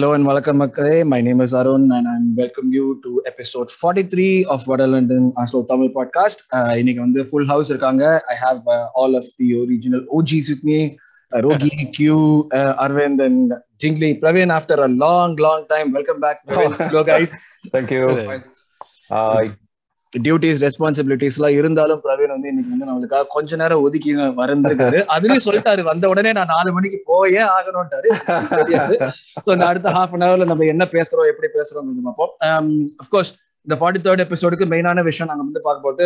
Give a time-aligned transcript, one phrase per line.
[0.00, 1.04] Hello and welcome, Makkale.
[1.04, 5.66] My name is Arun and I welcome you to episode 43 of Vada London Arsenal
[5.66, 6.38] Tamil podcast.
[6.54, 8.24] Uh, இன்னைக்கு வந்து full house இருக்காங்க.
[8.28, 10.98] I have uh, all of the original OGs with me.
[11.34, 14.18] Uh, Rogi, Q, uh, Arvind and Jingley.
[14.22, 16.46] Praveen, after a long, long time, welcome back.
[16.46, 16.76] Praveen.
[16.88, 17.32] Hello guys.
[17.74, 18.06] Thank you
[20.12, 25.82] duties responsibilities எல்லாம் இருந்தாலும் பிரவீன் வந்து இன்னைக்கு வந்து நம்மளுக்காக கொஞ்ச நேரம் ஒதுக்கி வந்திருக்காரு அதுலயும் சொல்லிட்டாரு
[25.82, 28.08] வந்த உடனே நான் நாலு மணிக்கு போயே ஆகணும்ட்டாரு.
[28.56, 28.94] தெரியாது.
[29.52, 32.32] இந்த அடுத்த ஹாஃப் அன் ஹவர்ல நம்ம என்ன பேசுறோம் எப்படி பேசுறோம் பார்ப்போம்.
[33.02, 33.32] அஃப்கோர்ஸ்
[33.66, 36.04] இந்த ஃபார்ட்டி தேர்ட் எபிசோடுக்கு மெயினான விஷயம் நாங்க வந்து பார்க்க போது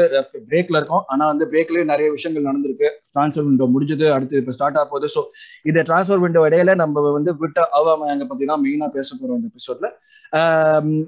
[0.53, 1.05] பிரேக்ல இருக்கோம்.
[1.13, 2.89] ஆனா வந்து பிரேக்லயே நிறைய விஷயங்கள் நடந்திருக்கு.
[3.15, 5.09] டிரான்ஸ்ஃபர் விண்டோ முடிஞ்சது அடுத்து இப்ப ஸ்டார்ட் ஆக போகுது.
[5.17, 5.23] ஸோ
[5.71, 9.91] இந்த டிரான்ஸ்ஃபர் விண்டோ இடையில நம்ம வந்து விட்ட அவாமயங்க பற்றி தான் மெயினா பேச போறோம் இந்த எபிசோட்ல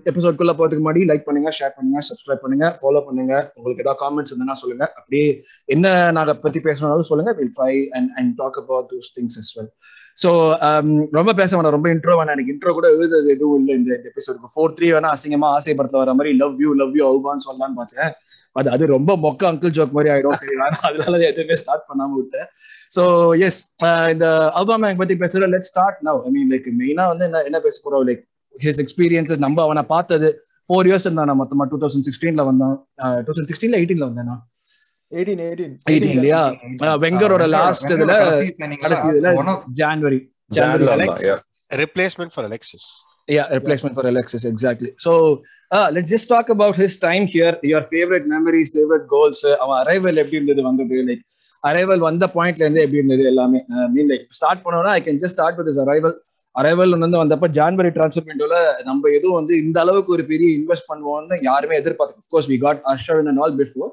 [0.08, 3.32] எபிசோட்குள்ள போறதுக்கு முன்னாடி லைக் பண்ணுங்க ஷேர் பண்ணுங்க சப்ஸ்கிரைப் பண்ணுங்க ஃபாலோ பண்ணுங்க.
[3.56, 4.84] உங்களுக்கு ஏதாவது காமெண்ட்ஸ் இருந்தா சொல்லுங்க.
[4.98, 5.24] அப்படியே
[5.74, 5.86] என்ன
[6.18, 7.32] நாங்க பத்தி பேசணும்னாலும் சொல்லுங்க.
[7.38, 9.70] Will try and and talk about those things is well
[10.22, 10.30] so
[11.18, 11.74] ரொம்ப பேச வேணாம்.
[11.76, 12.36] ரொம்ப இன்ட்ரோ வேணாம்.
[12.36, 16.32] எனக்கு இன்ட்ரோ கூட எழுதுறது எதுவும் இல்லை இந்த எபிசோடுக்கு ஃபோர் த்ரீ வேணா அசிங்கமா ஆசைப்படுத்த வர மாதிரி
[16.42, 18.12] லவ் யூ லவ் யூ அவுபான்னு சொல்லலாம்னு பார்த்தேன்.
[18.56, 20.38] அது அது ரொம்ப மொக்க அங்கிள் ஜோக் மாதிரி ஆயிடும்.
[20.42, 22.48] சரி வேணாம் அதனால எதுவுமே ஸ்டார்ட் பண்ணாம விட்டேன்.
[22.96, 23.02] ஸோ
[23.48, 23.60] எஸ்
[24.14, 24.26] இந்த
[24.60, 28.04] அல்பாம் பத்தி பேசுற let start now I mean like மெயினா வந்து என்ன என்ன பேச போறோம்?
[28.10, 28.22] லைக்
[28.54, 30.28] ஹிஸ் எக்ஸ்பீரியன்சஸ் நம்ம அவனை பார்த்தது
[30.70, 32.76] ஃபோர் இயர்ஸ் இருந்தான் மொத்தமா டூ தௌசண்ட் சிக்ஸ்டீன்ல வந்தான்
[33.24, 34.36] டூ தௌசண்ட் சிக்ஸ்டீன்ல எயிட்டீன்ல வந்தேனா?
[35.12, 36.40] எயிட்டீன் இல்லையா?
[37.04, 38.14] வெங்கரோட லாஸ்ட் இதுல
[38.84, 39.32] கடைசி இதுல
[39.80, 40.20] January
[41.70, 42.82] replacement for Alexis.
[43.28, 44.92] Yeah, replacement for Alexis, exactly.
[44.98, 47.58] So uh, let's just talk about his time here.
[47.62, 49.38] Your favorite memories, favorite goals.
[49.62, 51.24] அவன் அரைவல் எப்படி இருந்தது வந்தது லைக்
[51.64, 53.60] அரைவல் வந்த பாயிண்ட்ல இருந்து எப்படி இருந்தது எல்லாமே
[53.94, 56.16] மீன் லைக் ஸ்டார்ட் பண்ணோம்னா I can just start with is arrival
[56.56, 58.58] arrival வந்து வந்தப்ப ஜான்வரி டிரான்ஸ்ஃபர் விண்டோல
[58.88, 63.20] நம்ம எதுவும் வந்து இந்த அளவுக்கு ஒரு பெரிய இன்வெஸ்ட் பண்ணுவோம்னு யாருமே எதிர்பார்த்து அஃப்கோர்ஸ் வி காட் அஷர்
[63.32, 63.90] அண்ட் ஆல் பிஃபோர்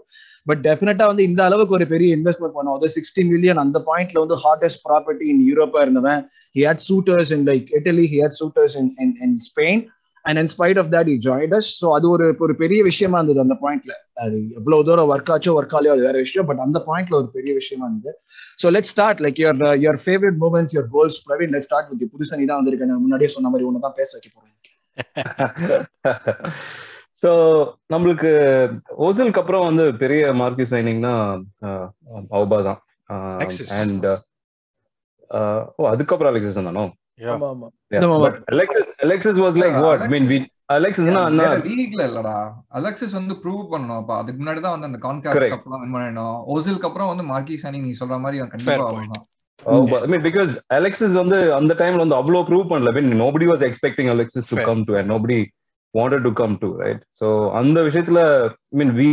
[0.50, 2.78] பட் டெஃபினட்டா வந்து இந்த அளவுக்கு ஒரு பெரிய இன்வெஸ்ட்மெண்ட் பண்ணுவோம்.
[2.80, 6.22] அது சிக்ஸ்டி மில்லியன் அந்த பாயிண்ட்ல வந்து ஹாட்டஸ்ட் ப்ராப்பர்ட்டி இன் யூரோப்பா இருந்தவன்.
[6.56, 9.84] He had suitors in like Italy he had suitors in in Spain
[10.26, 13.44] and in spite of that he join us so அது ஒரு ஒரு பெரிய விஷயமா இருந்தது
[13.46, 16.48] அந்த பாயிண்ட்ல அது எவ்வளவு தூரம் ஒர்க் ஆச்சோ ஒர்க் ஆலையோ அது வேற விஷயம்.
[16.50, 18.14] பட் அந்த பாயிண்ட்ல ஒரு பெரிய விஷயமா இருந்தது.
[18.64, 22.40] So let start like your your favourite moments your goals Praveen let start with புதுசா
[22.42, 24.52] நீ தான் வந்திருக்கேன் முன்னாடியே சொன்ன மாதிரி ஒன்று தான் பேச வைக்க போறேன்.
[27.24, 27.32] ஸோ
[27.94, 28.32] நம்மளுக்கு
[29.06, 31.14] ஓசலுக்கு அப்புறம் வந்து பெரிய மார்க்கி சைனிங்னா
[32.38, 32.80] அவுபா தான்.
[33.80, 34.08] அண்ட்
[35.78, 36.84] ஓ அதுக்கப்புறம் அலெக்சஸ் தானோ?
[39.04, 40.38] Alexis was like what mean we
[40.74, 41.22] அலெக்சஸ்னா
[41.72, 42.36] லீக்ல இல்லடா.
[42.78, 46.90] அலெக்சஸ் வந்து ப்ரூவ் பண்ணனும் அப்ப அதுக்கு முன்னாடி தான் வந்து அந்த கான்காஸ்ட் அப்புறம் வின் பண்ணனும் ஓசிலுக்கு
[46.90, 49.22] அப்புறம் வந்து மார்க்கி சைனிங் நீ சொல்ற மாதிரி கண்டிப்பா
[50.08, 52.94] மீன் பிகாஸ் அலெக்சஸ் வந்து அந்த டைம்ல வந்து அவ்வளோ ப்ரூவ் பண்ணல.
[52.96, 55.38] Mean nobody was expecting Alexis to come to and nobody
[55.94, 57.02] wanted to come to right?
[57.20, 57.28] So
[57.60, 58.20] அந்த விஷயத்துல
[58.74, 59.10] i mean we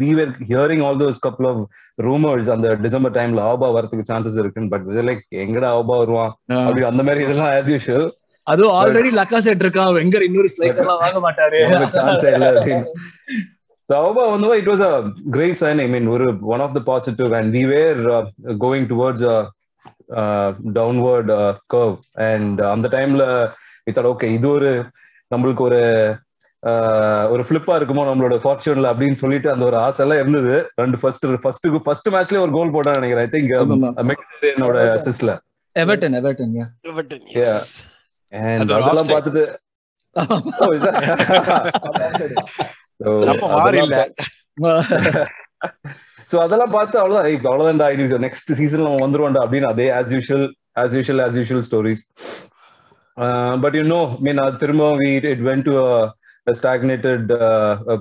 [0.00, 1.58] we were hearing all those couple of
[1.98, 7.04] rumors அந்த டிசம்பர் டைம்ல ஆபா வரதுக்கு சான்சஸ் இருக்குன்னு but like எங்கடா Auba வருவான் அப்படி அந்த
[7.08, 8.08] மாதிரி இதெல்லாம் ஆஸ் யூஷுவல்
[8.46, 11.58] அதுவும் ஆல்ரெடி லக்கா செட் இருக்கான் வெங்கர் இன்னொரு ஸ்ட்ரைக்கர்லாம் வாங்க மாட்டாரு.
[11.96, 12.48] சான்ஸ் இல்ல
[13.88, 14.92] சௌபா வந்து it was a
[15.36, 18.00] great sign I mean ஒரு one of the positive and we were
[18.64, 19.26] going towards
[20.78, 21.30] downward
[21.74, 21.96] curve
[22.28, 23.24] and அந்த டைம்ல
[23.86, 24.70] வித்தாட் ஓகே இது ஒரு
[25.34, 25.80] நம்மளுக்கு ஒரு
[27.30, 31.68] ஒரு ஃபிளிப்பா இருக்குமோ நம்மளோட ஃபார்ச்சூன்ல அப்படின்னு சொல்லிட்டு அந்த ஒரு ஆசை எல்லாம் இருந்தது ரெண்டு ஃபர்ஸ்ட் ஃபர்ஸ்ட்
[31.84, 33.52] ஃபர்ஸ்ட் மேட்ச்லயே ஒரு கோல் போட்டான்னு நினைக்கிறேன் ஐ திங்க்
[34.10, 35.34] மெக்டேரியனோட அசிஸ்ட்ல
[35.76, 37.42] Everton Everton yeah Everton, Yeah.
[37.42, 37.64] yes.
[38.32, 39.12] And அதெல்லாம்.
[39.14, 39.44] பார்த்துட்டு
[43.00, 43.10] Oh.
[46.32, 50.46] சோ அதெல்லாம் பார்த்து அவ்வளவுதான் நெக்ஸ்ட் சீசன்ல நம்ம வந்துருவோம்டா அப்படின்னு அதே as usual
[50.80, 52.02] as usual as usual stories
[53.60, 54.84] but you know mean அது திரும்ப
[55.26, 55.74] இட் வென்ட் டு
[56.56, 57.30] ஸ்டாக்னேட்டட்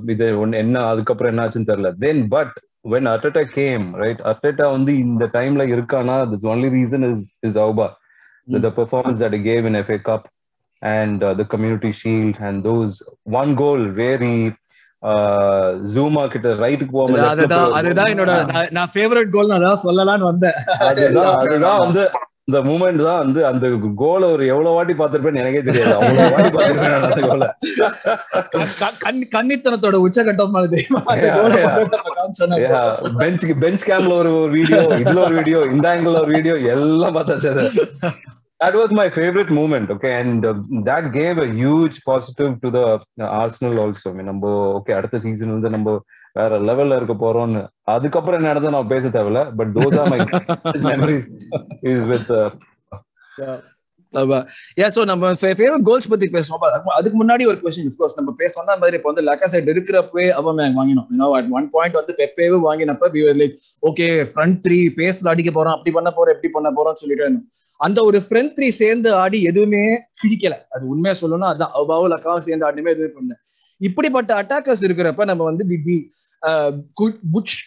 [0.07, 1.91] இது ஒன்னு என்ன அதுக்கப்புறம் என்ன ஆச்சுன்னு தெரியல.
[1.97, 2.53] Then but
[2.89, 7.89] when Arteta came right Arteta வந்து இந்த டைம்ல இருக்கானா this only reason is is Auba
[8.61, 10.23] the performance that he gave in FA Cup
[10.81, 12.94] and uh, the Community Shield and those
[13.35, 14.31] one goal where he
[15.03, 17.27] uh, Zuma கிட்ட ரைட்டுக்கு ல
[17.73, 18.31] அதுதான் என்னோட
[18.71, 20.57] நான்- favourite கோல் அதான் சொல்லலாம்னு வந்தேன்.
[21.44, 22.03] அதுதான் வந்து
[22.49, 23.65] இந்த மூமெண்ட் தான் வந்து அந்த
[24.01, 25.95] கோலை ஒரு எவ்வளவு வாட்டி பார்த்திருப்பேன்னு எனக்கே தெரியாது.
[25.99, 27.47] அவ்வளவு வாட்டி பார்த்திருப்பேன் அந்த கோலை
[29.35, 30.55] கன்னித்தனத்தோட உச்சகட்டம்
[33.21, 37.49] பெஞ்ச் பெஞ்ச் கேம்ல ஒரு ஒரு வீடியோ இதுல ஒரு வீடியோ இந்த ஆங்கிள் ஒரு வீடியோ எல்லாம் பார்த்தாச்சு
[37.53, 37.63] அது.
[38.61, 40.11] That was my favorite moment okay?
[40.21, 40.53] And uh,
[40.87, 42.85] that gave a huge positive to the
[43.25, 44.07] uh, arsenal also.
[44.11, 45.93] I mean நம்ம okay அடுத்த சீசன் வந்து நம்ம
[46.33, 47.61] வேற லெவல்ல இருக்க போறோம்னு.
[47.95, 50.19] அதுக்கப்புறம் என்ன நடந்தா நான் பேச தேவையில்ல but those are my
[50.91, 51.27] memories
[51.91, 52.31] is with
[54.95, 56.63] so நம்ம ஃபேவரட் கோல்ஸ் பத்தி பேசுவோம்.
[56.97, 61.07] அதுக்கு முன்னாடி ஒரு கொஸ்டின் கோர்ஸ் நம்ம பேச மாதிரி இப்போ வந்து லக்கா சைட் இருக்கிறப்பவே அவன் வாங்கினோம்.
[61.13, 63.55] யூனோ அட் ஒன் பாயிண்ட் வந்து பெப்பேவே வாங்கினப்ப we like
[63.89, 65.75] okay front three பேஸ்ல அடிக்க போறோம்.
[65.77, 67.41] அப்படி பண்ண போறோம் எப்படி பண்ண போறோம்னு சொல்லிட்டு
[67.79, 69.83] அந்த ஒரு ஃப்ரண்ட் த்ரீ சேர்ந்து ஆடி எதுவுமே
[70.21, 71.73] கிழிக்கல அது உண்மையா சொல்லணும் அதான்.
[71.81, 73.35] அவ்வாவும் லக்காவும் சேர்ந்து ஆடியுமே எதுவுமே பண்ணல.
[73.77, 75.65] இப்படிப்பட்ட அட்டாக்கர்ஸ் இருக்கிறப்ப நம்ம வந்து
[76.45, 77.57] பி குட் புச்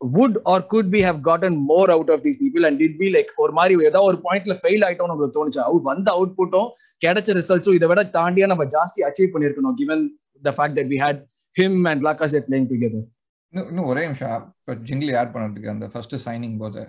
[0.00, 2.64] would or could we have gotten more out of these people?
[2.66, 5.60] And did we like ஒரு மாதிரி ஏதாவது ஒரு பாயிண்ட்ல ஃபெயில் ஆயிட்டோம் நமக்கு தோணுச்சு.
[5.68, 6.68] அவுட் வந்த அவுட்புட்டும்
[7.04, 10.04] கிடைச்ச ரிசல்ட்ஸும் இதை விட தாண்டியா நம்ம ஜாஸ்தி அச்சீவ் பண்ணிருக்கணும் given
[10.48, 11.20] the fact that we had
[11.56, 13.06] him and Lacazette playing together
[13.52, 14.46] இன்னும் ஒரே நிமிஷம்.
[14.60, 16.84] இப்போ ஜிங்லி ஆட் பண்ணுறதுக்கு அந்த ஃபர்ஸ்ட் சைனிங் போது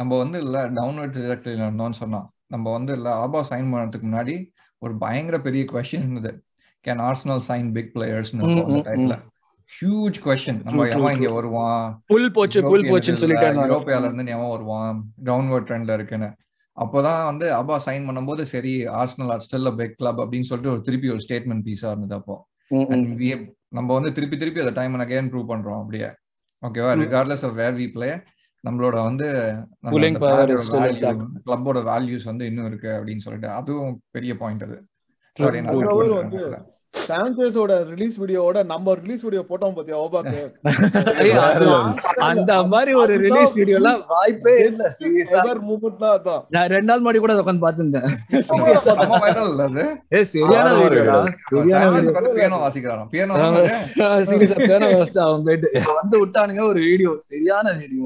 [0.00, 2.26] நம்ம வந்து இல்லை டவுன்வர்ட் டிரெக்டில் இருந்தோம்னு சொன்னோம்.
[2.54, 4.36] நம்ம வந்து இல்லை ஆபா சைன் பண்ணுறதுக்கு முன்னாடி
[4.82, 6.32] ஒரு பயங்கர பெரிய கொஸ்டின் இருந்தது.
[6.84, 9.16] கேன் ஆர்ஸ்னல் சைன் பிக் பிளேயர்ஸ்னு அந்த டைம்ல
[9.70, 12.02] ஹியூஜ் கொஸ்டின் நம்ம எவன் இங்க வருவான்?
[12.06, 13.58] புல் போச்சு புல் போச்சுன்னு சொல்லிட்டாங்க.
[13.70, 15.04] யூரோப்பியால இருந்து எவன் வருவான்?
[15.24, 16.30] டவுன்வர்ட் ட்ரெண்ட்ல இருக்குன்னு.
[16.76, 21.08] அப்போதான் வந்து அபா சைன் பண்ணும்போது சரி Arsenal are still big club அப்படின்னு சொல்லிட்டு ஒரு திருப்பி
[21.08, 22.46] ஒரு ஸ்டேட்மெண்ட் பீஸா இருந்தது அப்போ.
[23.68, 26.06] நம்ம வந்து திருப்பி திருப்பி அந்த டைம் அகைன் ப்ரூவ் பண்றோம் அப்படியே?
[26.66, 28.10] ஓகேவா regardless of where we play
[28.64, 29.26] நம்மளோட வந்து
[31.46, 33.48] கிளப்போட வேல்யூஸ் வந்து இன்னும் இருக்கு அப்படின்னு சொல்லிட்டு.
[33.48, 34.78] அதுவும் பெரிய பாயிண்ட் அது.
[37.06, 37.56] சாnchez
[37.90, 40.40] ரிலீஸ் வீடியோவோட நம்ம ரிலீஸ் வீடியோ போட்டோம் பாத்தியா ஓபாக்கு
[42.28, 46.42] அந்த மாதிரி ஒரு ரிலீஸ் வீடியோ எல்லாம் வாய்ப்பே இல்ல சீரியஸா மூமெண்ட்னா அதான்.
[46.54, 48.08] நான் ரெண்டு நாள் முன்னாடி கூட உட்கார்ந்து பாத்துட்டேன்
[48.84, 49.84] செம்ம வைரல் இல்ல அது.
[50.14, 51.16] ஏ சரியான வீடியோடா
[51.46, 51.92] சரியான
[52.38, 53.10] பியானோ வாசிக்கிறாராம்.
[53.14, 53.36] பியானோ
[54.30, 55.70] சீரியஸா பியானோ வாசிச்சு அவன் போயிட்டு.
[56.00, 58.04] வந்து விட்டானுங்க ஒரு வீடியோ சரியான வீடியோ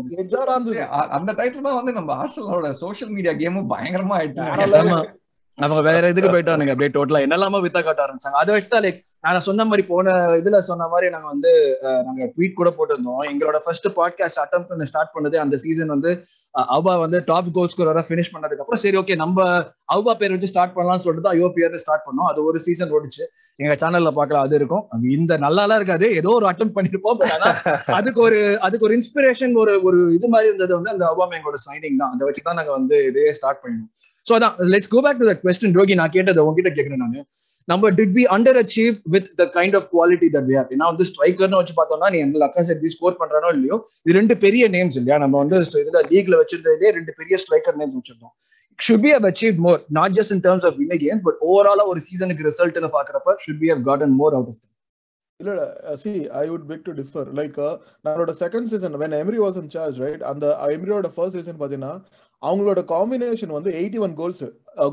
[1.18, 5.18] அந்த டைத்துல தான் வந்து நம்ம ஆர்சனலோட சோஷியல் மீடியா கேமும் பயங்கரமா ஆயிடுச்சு.
[5.64, 8.38] அவங்க வேற இதுக்கு போயிட்டானுங்க அப்படியே டோட்டலா என்னெல்லாமோ வித்தா காட்ட ஆரம்பிச்சாங்க.
[8.42, 11.50] அதை வச்சுதான் லைக் நான் சொன்ன மாதிரி போன இதுல சொன்ன மாதிரி நாங்க வந்து
[12.06, 13.22] நாங்க ட்வீட் கூட போட்டிருந்தோம்.
[13.30, 16.12] எங்களோட ஃபர்ஸ்ட் பாட்காஸ்ட் அட்டம் பண்ண ஸ்டார்ட் பண்ணது அந்த சீசன் வந்து
[16.76, 19.48] அவ்வா வந்து டாப் கோல் ஸ்கோரரா ஃபினிஷ் பண்ணதுக்கு அப்புறம் சரி ஓகே நம்ம
[19.96, 22.28] அவ்வா பேர் வச்சு ஸ்டார்ட் பண்ணலாம்னு சொல்லிட்டு ஐயோ பேர் ஸ்டார்ட் பண்ணோம்.
[22.32, 23.24] அது ஒரு சீசன் ஓடிச்சு.
[23.58, 24.84] எங்க சேனல்ல பாக்கலாம் அது இருக்கும்.
[24.94, 26.06] இந்த இந்த நல்லாலாம் இருக்காது.
[26.20, 27.50] ஏதோ ஒரு அட்டம் பண்ணிருப்போம் பட் ஆனா
[27.98, 32.00] அதுக்கு ஒரு அதுக்கு ஒரு இன்ஸ்பிரேஷன் ஒரு ஒரு இது மாதிரி இருந்தது வந்து அந்த அவ்வா எங்களோட சைனிங்
[32.02, 32.14] தான்.
[32.14, 33.90] அதை வச்சுதான் நாங்க வந்து இதே ஸ்டார்ட் பண்ணிடுவோம்
[34.26, 37.20] ஸோ அதான் let's go back to that question ரோகி நான் கேட்டதை உங்ககிட்ட கேட்கிறேன் நான்.
[37.68, 38.22] நம்ம did be
[38.60, 42.38] underachieve with the kind of quality that we ஏன்னா வந்து ஸ்ட்ரைக்கர்னு வச்சு பார்த்தோம்னா நீ எந்த
[42.44, 43.76] லக்கா செட் ஸ்கோர் பண்றானோ இல்லையோ
[44.06, 45.18] இது ரெண்டு பெரிய நேம்ஸ் இல்லையா?
[45.24, 48.34] நம்ம வந்து இதுல லீக்ல வச்சிருந்ததே ரெண்டு பெரிய ஸ்ட்ரைக்கர் நேம்ஸ் வச்சிருந்தோம்.
[48.78, 52.02] Should be have achieve more not just in terms of win game but ஓவராலா ஒரு
[52.06, 54.60] சீசனுக்கு ரிசல்ட்னு பாக்குறப்ப should be have got more out of
[55.40, 55.60] இல்ல
[56.00, 57.58] see I would pick to differ like
[58.04, 61.92] நம்மளோட second season when Emery was in charge right அந்த எம்ரியோட first season பாத்தீங்கன்னா
[62.42, 64.44] அவங்களோட காம்பினேஷன் வந்து eighty one goals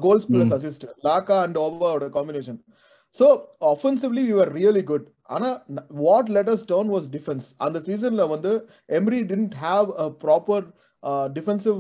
[0.02, 2.60] goals plus assist Laca and ஓவாவோட combination
[3.18, 3.28] so
[3.74, 5.50] offensively you are really good ஆனா
[6.02, 8.52] what let us down was defence அந்த சீசன்ல வந்து
[9.00, 10.66] Emery didn't have a proper
[11.34, 11.80] defensive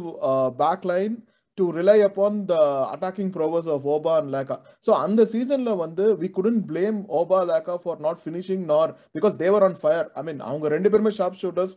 [0.59, 1.15] back line
[1.57, 2.55] to rely upon the
[2.93, 7.75] attacking prowess of Auba and Laca so அந்த சீசன்ல வந்து we couldn't blame Auba Laca
[7.83, 11.73] for not finishing nor because they were on fire I mean அவங்க ரெண்டு பேருமே sharp shooters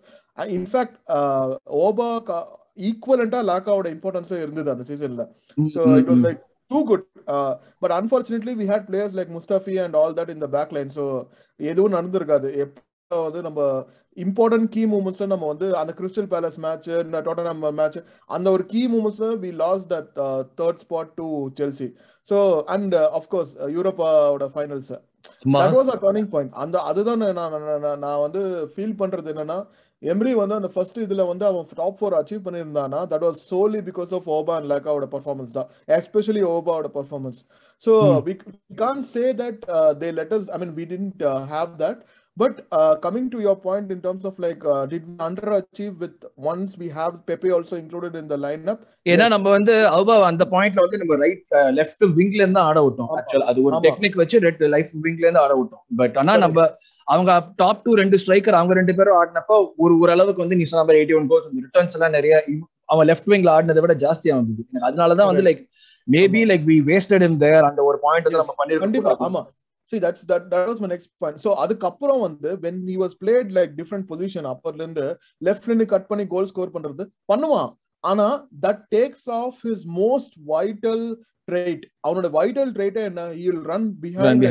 [0.52, 0.98] in fact
[1.80, 2.10] Auba
[2.80, 5.24] ஈக்குவலண்டா லேக்காவோட இம்பார்ட்டன்ஸும் இருந்தது அந்த சீசன்ல
[5.74, 7.06] so it was like too good
[7.82, 11.06] but unfortunately we had players like Mustafi and all that இந்த back line so
[11.60, 12.50] எதுவும் நடந்திருக்காது.
[12.64, 13.60] எப்போ வந்து நம்ம
[14.16, 16.88] இம்பார்ட்டன்ட் கீ மூமெண்ட்ஸ்ல நம்ம வந்து அந்த Crystal Palace match
[17.26, 17.98] Tottenham match
[18.30, 20.10] அந்த ஒரு key மூமெண்ட்ஸ்ல we lost that
[20.60, 21.26] third spot to
[21.60, 21.88] Chelsea
[22.28, 22.38] so
[22.74, 24.90] and of course யூரோப்பாவோட finals
[25.54, 27.56] that was a turning point அந்த அதுதான் நான்
[28.00, 29.58] நான் வந்து ஃபீல் பண்றது என்னன்னா
[30.02, 33.00] எம்ரி வந்து அந்த ஃபர்ஸ்ட் இதுல வந்து அவன் top four achieve பண்ணியிருந்தானா?
[33.12, 35.68] That was solely because of ஓபா and லேக்காவோட பர்ஃபார்மன்ஸ் தான்.
[35.98, 37.40] Especially ஓபாவோட performance
[37.86, 37.92] so
[38.28, 38.34] we
[38.82, 39.60] can say that
[40.02, 42.00] they let's I mean we tend have that
[42.36, 46.14] But uh, coming to your point in terms of like, uh, did we underachieve with
[46.36, 48.78] once we have Pepe also included in the lineup?
[49.06, 51.44] ஏன்னா நம்ம வந்து அவ்வா அந்த பாயிண்ட்ல வந்து நம்ம right
[51.78, 53.10] left விங்ல இருந்து ஆட விட்டோம்.
[53.16, 55.82] ஆக்சுவலா அது ஒரு டெக்னிக் வச்சு ரெட் லைஃப் விங்ல இருந்து ஆட விட்டோம்.
[56.00, 56.66] பட் ஆனா நம்ம
[57.08, 57.30] அவங்க
[57.62, 61.16] டாப் டூ ரெண்டு ஸ்ட்ரைக்கர் அவங்க ரெண்டு பேரும் ஆடினப்போ ஒரு ஓரளவுக்கு வந்து நீ சொன்ன மாதிரி எயிட்டி
[61.20, 62.34] ஒன் கோல்ஸ் ரிட்டர்ன்ஸ் எல்லாம் நிறைய
[62.94, 65.62] அவன் லெஃப்ட் விங்ல ஆடினதை விட ஜாஸ்தியா வந்தது எனக்கு அதனாலதான் வந்து like
[66.08, 68.88] maybe like we wasted him there அந்த ஒரு பாயிண்ட் வந்து நம்ம பண்ணிருக்கோம்
[69.30, 69.42] ஆமா.
[69.90, 71.36] See that's that that was my next point.
[71.44, 75.06] So அதுக்கப்புறம் வந்து when he was played like different position அப்பர்ல இருந்து
[75.46, 77.70] லெஃப்ட் இருந்து கட் பண்ணி கோல் ஸ்கோர் பண்றது பண்ணுவான்.
[78.04, 78.28] ஆனா
[78.66, 81.04] that takes off his most vital
[81.48, 83.24] trait அவனோட வைட்டல் ட்ரேட்டே என்ன?
[83.38, 84.44] He will run behind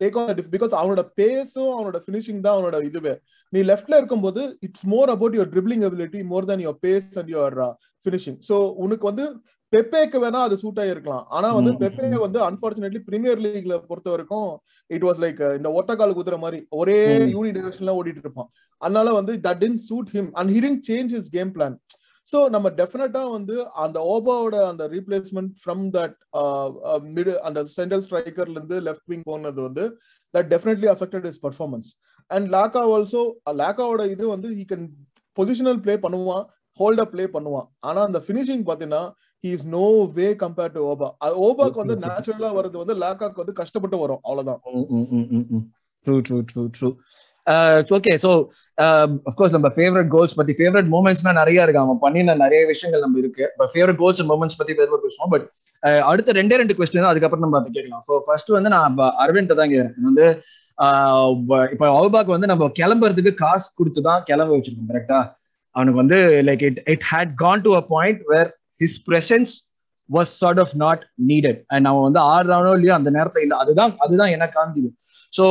[0.00, 3.14] take on because அவனோட பேஸும் அவனோட ஃபினிஷிங் தான் அவனோட இதுவே.
[3.52, 7.56] நீ லெஃப்ட்ல இருக்கும்போது it's more about your dribbling ability more than your pace and your
[8.06, 9.26] finishing so உனக்கு வந்து
[9.72, 14.50] பெப்பேக்கு வேணா அது சூட் ஆகிருக்கலாம் ஆனா வந்து பெப்பே வந்து அன்பார்ச்சுனேட்லி பிரீமியர் லீக்ல பொறுத்த வரைக்கும்
[14.90, 16.98] இட் வாஸ் லைக் இந்த ஒட்டக்கால் குதிரை மாதிரி ஒரே
[17.34, 18.48] யூனி டைரக்ஷன்ல ஓடிட்டு இருப்பான்.
[18.82, 21.76] அதனால வந்து that tend suit him and he tend change his game plan
[22.28, 26.16] so நம்ம டெஃபினட்டா வந்து அந்த ஓபாவோட அந்த ரீப்ளேஸ்மெண்ட் ஃப்ரம் தட்
[27.16, 29.84] மிடு அந்த சென்ட்ரல் ஸ்ட்ரைக்கர்ல இருந்து லெஃப்ட் விங் போனது வந்து
[30.34, 31.88] that definitely affected his performance
[32.30, 33.22] and Laca also
[33.62, 34.86] லாக்காவோட இது வந்து ஹீ கேன்
[35.36, 36.44] பொசிஷனல் ப்ளே பண்ணுவான்
[36.80, 37.66] ஹோல்டா ப்ளே பண்ணுவான்.
[37.88, 39.02] ஆனா அந்த ஃபினிஷிங் பாத்தீங்கன்னா
[39.50, 39.86] is no
[40.18, 41.08] way compared to Auba
[41.46, 44.22] ஓபாக்கு வந்து நேச்சுரலா வருது வந்து லாக்காக்கு வந்து கஷ்டப்பட்டு வரும்.
[44.26, 44.60] அவ்வளவுதான்.
[46.06, 46.90] True true true true
[47.96, 48.30] okay so
[49.30, 51.80] of course நம்ம ஃபேவரட் கோல்ஸ் பத்தி ஃபேவரட் மூமெண்ட்ஸ்னா நிறைய இருக்கு.
[51.84, 53.44] அவன் பண்ணின நிறைய விஷயங்கள் நம்ம இருக்கு.
[53.72, 55.32] ஃபேவரட் கோல்ஸ் அண்ட் மூமெண்ட்ஸ் பத்தி வேறு பேசுவோம்.
[55.34, 55.46] பட்
[56.10, 58.04] அடுத்த ரெண்டே ரெண்டு கொஸ்டின் அதுக்கப்புறம் நம்ம அதை கேட்கலாம்.
[58.08, 59.96] ஸோ ஃபர்ஸ்ட் வந்து நான் அரவிந்த் தான் கேட்கிறேன்.
[60.10, 60.26] வந்து
[61.74, 65.20] இப்போ அவுபாக்கு வந்து நம்ம கிளம்புறதுக்கு காசு கொடுத்து தான் கிளம்ப வச்சிருக்கோம் கரெக்டா
[65.76, 66.18] அவனுக்கு வந்து
[66.48, 68.50] like it it had gone to a point where
[68.80, 69.52] his presence
[70.10, 73.58] was sort of not needed and அவன் வந்து ஆடுறானோ இல்லையோ அந்த நேரத்துல இல்லை.
[73.62, 74.90] அதுதான் அதுதான் எனக்கு காமிக்குது.
[75.32, 75.44] ஸோ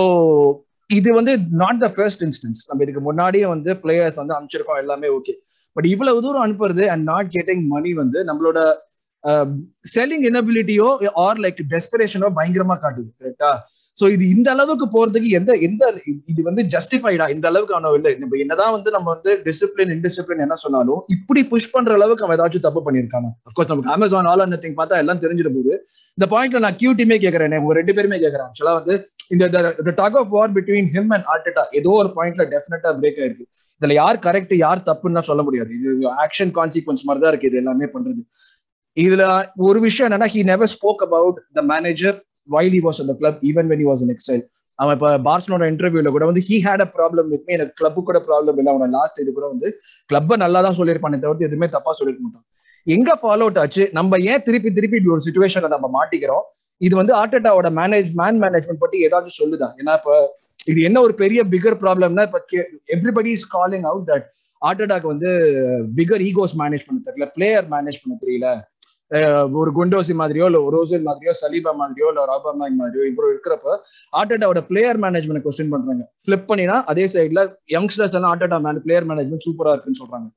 [0.89, 5.33] இது வந்து நாட் த ஃபர்ஸ்ட் இன்ஸ்டன்ஸ் நம்ம இதுக்கு முன்னாடியே வந்து பிளேயர்ஸ் வந்து அனுப்பிச்சிருக்கோம் எல்லாமே ஓகே
[5.75, 8.59] பட் இவ்வளவு தூரம் அனுப்புறது அண்ட் நாட் கெட்டிங் மணி வந்து நம்மளோட
[9.95, 10.87] செல்லிங் இனபிலிட்டியோ
[11.25, 13.51] ஆர் லைக் டெஸ்பிரேஷனோ பயங்கரமா காட்டுது கரெக்டா
[14.01, 15.91] சோ இது இந்த அளவுக்கு போறதுக்கு எந்த எந்த
[16.31, 18.11] இது வந்து ஜஸ்டிஃபைடா இந்த அளவுக்கு அவனோ இல்லை?
[18.21, 22.65] நம்ம என்னதான் வந்து நம்ம வந்து டிசிப்ளின் இன்டிசிப்ளின் என்ன சொன்னாலும் இப்படி புஷ் பண்ற அளவுக்கு அவன் ஏதாச்சும்
[22.67, 25.73] தப்பு பண்ணியிருக்காங்க அப்கோர்ஸ் நமக்கு அமேசான் ஆல் அந்த திங் பார்த்தா எல்லாம் தெரிஞ்சிட போது.
[26.17, 28.95] இந்த பாயிண்ட்ல நான் கியூ டீமே கேட்கறேன் உங்க ரெண்டு பேருமே கேட்கறேன் ஆக்சுவலா வந்து
[29.35, 33.45] இந்த tug of war between him and Arteta ஏதோ ஒரு பாயிண்ட்ல டெஃபினட்டா பிரேக் ஆயிருக்கு.
[33.81, 35.71] இதுல யார் கரெக்ட் யார் தப்புன்னு சொல்ல முடியாது.
[35.79, 38.21] இது ஆக்ஷன் கான்சிக்வன்ஸ் மாதிரி தான் இருக்கு இது எல்லாமே பண்றது.
[38.97, 39.23] இதுல
[39.67, 42.17] ஒரு விஷயம் என்னன்னா he never spoke about the manager
[42.49, 44.43] while he was அந்த club even when he was in exile
[44.79, 48.19] அவன் இப்போ பார்சனோட இன்டர்வியூல கூட வந்து he had a problem with me எனக்கு கிளப்பு கூட
[48.29, 48.71] ப்ராப்ளம் இல்லை.
[48.73, 49.67] அவனோட லாஸ்ட் இது கூட வந்து
[50.09, 52.45] கிளப்பை நல்லா தான் சொல்லியிருப்பானே தவிர்த்து எதுவுமே தப்பா சொல்லிருக்க மாட்டான்.
[52.87, 53.83] எங்க ஃபாலோ அவுட் ஆச்சு?
[53.97, 56.45] நம்ம ஏன் திருப்பி திருப்பி இப்படி ஒரு சுச்சுவேஷனை நம்ம மாட்டிக்கிறோம்?
[56.81, 59.67] இது வந்து ஆர்டெட்டாவோட மேனேஜ் மேன் மேனேஜ்மெண்ட் பத்தி ஏதாச்சும் சொல்லுதா?
[59.81, 60.13] ஏன்னா இப்போ
[60.71, 62.39] இது என்ன ஒரு பெரிய பிகர் ப்ராப்ளம்னா இப்போ
[62.95, 64.27] everybody is calling out that
[64.61, 65.29] ஆர்டெட்டாக்கு வந்து
[65.99, 68.47] பிகர் ஈகோஸ் மேனேஜ் பண்ண தெரியல பிளேயர் மேனேஜ் பண்ண தெரியல.
[69.59, 73.73] ஒரு குண்டோசி மாதிரியோ இல்ல ரோசில் மாதிரியோ சலீபா மாதிரியோ இல்ல ராபாமாங் மாதிரியோ இவ்வளவு இருக்கிறப்ப
[74.19, 76.03] ஆர்டேட்டாவோட பிளேயர் மேனேஜ்மெண்ட் கொஸ்டின் பண்றாங்க.
[76.27, 77.41] பிளிப் பண்ணினா அதே சைட்ல
[77.75, 80.27] யங்ஸ்டர்ஸ் எல்லாம் ஆர்டேட்டா மேன் பிளேயர் மேனேஜ்மெண்ட் சூப்பரா இருக்குன்னு சொல்றாங்க.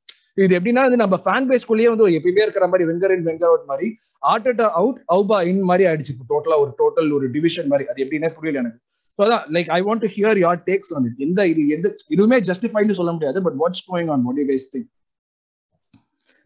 [0.44, 3.88] இது எப்படின்னா வந்து நம்ம ஃபேன் பேஸ்குள்ளேயே வந்து எப்பயுமே இருக்கிற மாதிரி வெங்கர் இன் வெங்கர் அவுட் மாதிரி
[4.32, 6.14] ஆர்டேட்டா அவுட் அவுபா இன் மாதிரி ஆயிடுச்சு.
[6.32, 7.86] டோட்டலா ஒரு டோட்டல் ஒரு டிவிஷன் மாதிரி.
[7.90, 8.80] அது எப்படின்னே புரியல எனக்கு.
[9.18, 12.98] ஸோ அதான் like I want to hear your takes வந்து எந்த இது எந்த இதுவுமே ஜஸ்டிஃபைன்னு
[13.00, 14.90] சொல்ல முடியாது but what's going on what you guys think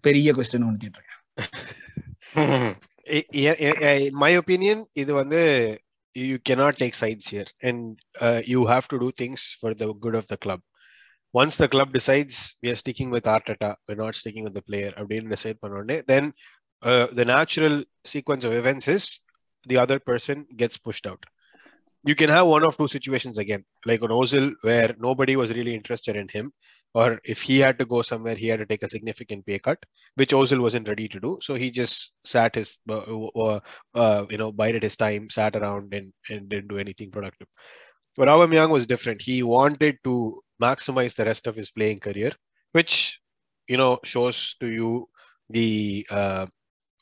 [0.04, 1.14] பெரிய கொஸ்டின் ஒன்று கேட்டிருக்கேன்.
[2.35, 5.41] in my opinion இது வந்து
[6.15, 7.79] you cannot take sides here and
[8.25, 10.62] uh, you have to do things for the good of the club
[11.41, 14.91] once the club decides we are sticking with Arteta we're not sticking with the player
[15.00, 16.25] அப்படின்னு decide பண்ணோடனே then
[16.89, 17.75] uh, the natural
[18.13, 19.05] sequence of events is
[19.71, 21.23] the other person gets pushed out
[22.09, 25.75] you can have one of two situations again like on Ozil where nobody was really
[25.79, 26.47] interested in him
[26.95, 29.78] or if he had to go somewhere, he had to take a significant pay cut,
[30.16, 31.38] which Ozil wasn't ready to do.
[31.40, 33.61] So he just sat his, uh, uh,
[33.95, 37.49] uh, you know, bided his time, sat around and, and didn't do anything productive.
[38.16, 39.23] But Aubameyang was different.
[39.23, 42.33] He wanted to maximize the rest of his playing career,
[42.73, 43.21] which,
[43.68, 45.09] you know, shows to you
[45.50, 46.07] the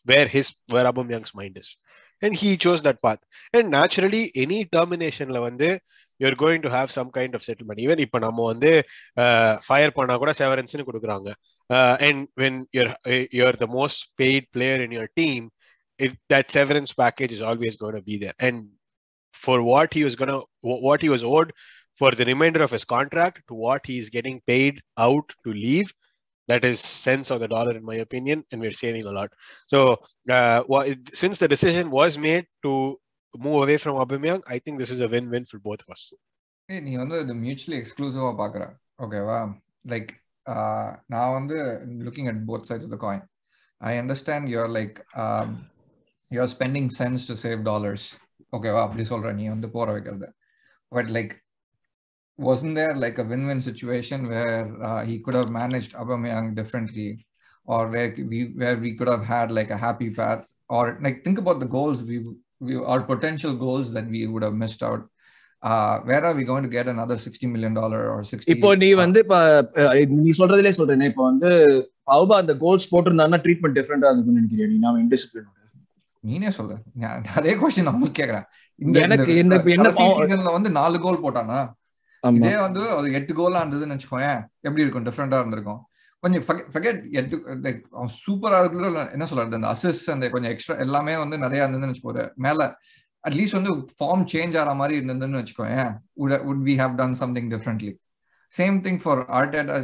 [0.04, 1.76] where his where Aubameyang's mind is.
[2.22, 3.22] And he chose that path.
[3.52, 5.28] And naturally, any termination
[6.20, 8.86] வந்து you're going to have some kind of settlement even இப்ப நம்ம வந்து
[9.66, 11.32] fire பண்ணா கூட செவரன்ஸ்னு கொடுக்குறாங்க
[12.08, 12.94] and when you're
[13.38, 15.50] you're the most paid player in your team
[15.98, 18.68] it, that severance package is always going to be there and
[19.32, 21.52] for what he was going to what he was owed
[21.94, 25.92] for the remainder of his contract to what he's getting paid out to leave
[26.48, 29.30] that is cents on the dollar in my opinion and we're saving a lot
[29.66, 29.98] so
[30.30, 30.62] uh,
[31.12, 32.98] since the decision was made to
[33.37, 36.03] move away from Aubameyang, I think this is a win-win for both of us.
[36.69, 38.63] ஏய் நீ வந்து இது mutually எக்ஸ்க்ளூசிவா பாக்குற
[39.03, 39.37] ஓகேவா
[39.91, 40.11] like
[41.13, 41.55] நான் வந்து
[42.05, 43.23] looking at both sides the coin
[43.81, 44.97] I understand you're like
[46.31, 48.05] you're spending cents to save dollars
[48.57, 50.29] ஓகேவா அப்படி சொல்ற நீ வந்து போற வைக்கிறது
[50.91, 51.33] but like
[52.39, 57.09] wasn't there like a win-win situation where uh, he could have managed Aubameyang differently
[57.67, 61.37] or where we where we could have had like a happy path or like think
[61.43, 62.17] about the goals we
[62.60, 65.02] we our potential goals that we would have missed out.
[66.08, 69.18] Where are we going to get another 60 million dollar or 60 இப்போ நீ வந்து
[69.24, 69.36] இப்ப
[70.24, 71.50] நீ சொல்றதுலே சொல்றேன் இப்போ வந்து
[72.10, 74.78] பவுபா அந்த goals போட்டிருந்தாங்கன்னா treatment டிஃபரெண்டா இருக்கும்னு நினைக்கிறேன் நீ?
[74.84, 75.52] நான் இன்டிசிப்ளின்
[76.28, 76.76] நீனே சொல்லு.
[77.38, 78.46] அதே கொஸ்டின் நான் உங்களுக்கு கேக்குறேன்.
[79.02, 81.58] எனக்கு என்ன என்ன சீசன்ல வந்து நாலு கோல் போட்டானா?
[82.38, 84.40] இதே வந்து ஒரு எட்டு கோலா இருந்ததுன்னு வச்சுக்கோயேன்.
[84.66, 85.06] எப்படி இருக்கும்?
[85.08, 85.80] டிஃப்ரெண்டா இருந்திருக்கும்.
[86.22, 87.80] கொஞ்சம் ஃபெகட் எட்டு லைக்
[88.26, 92.78] சூப்பரா இருக்குள்ள என்ன சொல்றது அந்த அசஸ் அந்த கொஞ்சம் எக்ஸ்ட்ரா எல்லாமே வந்து நிறைய இருந்ததுன்னு வச்சுக்கோ மேல
[93.24, 93.70] அட்லீஸ்ட் வந்து
[94.00, 95.92] ஃபார்ம் சேஞ்ச் ஆகிற மாதிரி இருந்ததுன்னு வச்சுக்கோயேன்
[96.46, 97.98] would we have done something differently
[98.52, 99.76] same thing for Arteta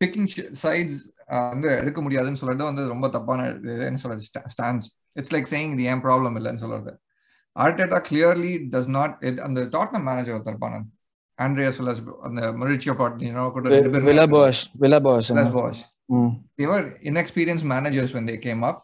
[0.00, 0.28] picking
[0.62, 5.72] sides வந்து எடுக்க முடியாதுன்னு சொல்றது வந்து ரொம்ப தப்பான இது என்ன சொல்றது ஸ்டாண்ட்ஸ் இட்ஸ் லைக் சேயிங்
[5.72, 7.00] இது ஏன் ப்ராப்ளம் இல்லைன்னு சொல்றது.
[7.56, 10.60] ஆர்டேட்டா கிளியர்லி டஸ் நாட் அந்த டாட்னம் மேனேஜர் ஒருத்தர்
[11.45, 15.79] ஆண்ட்ரியா சுலஸ் அந்த மொரிச்சியோ பாட்டினோ கூட ரெண்டு பேரும் விலாபாஷ் விலாபாஷ் Villas Boas.
[16.57, 18.77] they were inexperienced managers when they came up.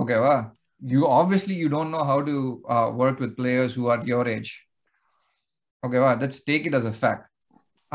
[0.00, 0.38] Okay, wow.
[0.80, 4.50] you obviously you don't know how to uh, work with players who are your age.
[5.82, 6.16] Okay, wow.
[6.20, 7.24] let's take it as a fact.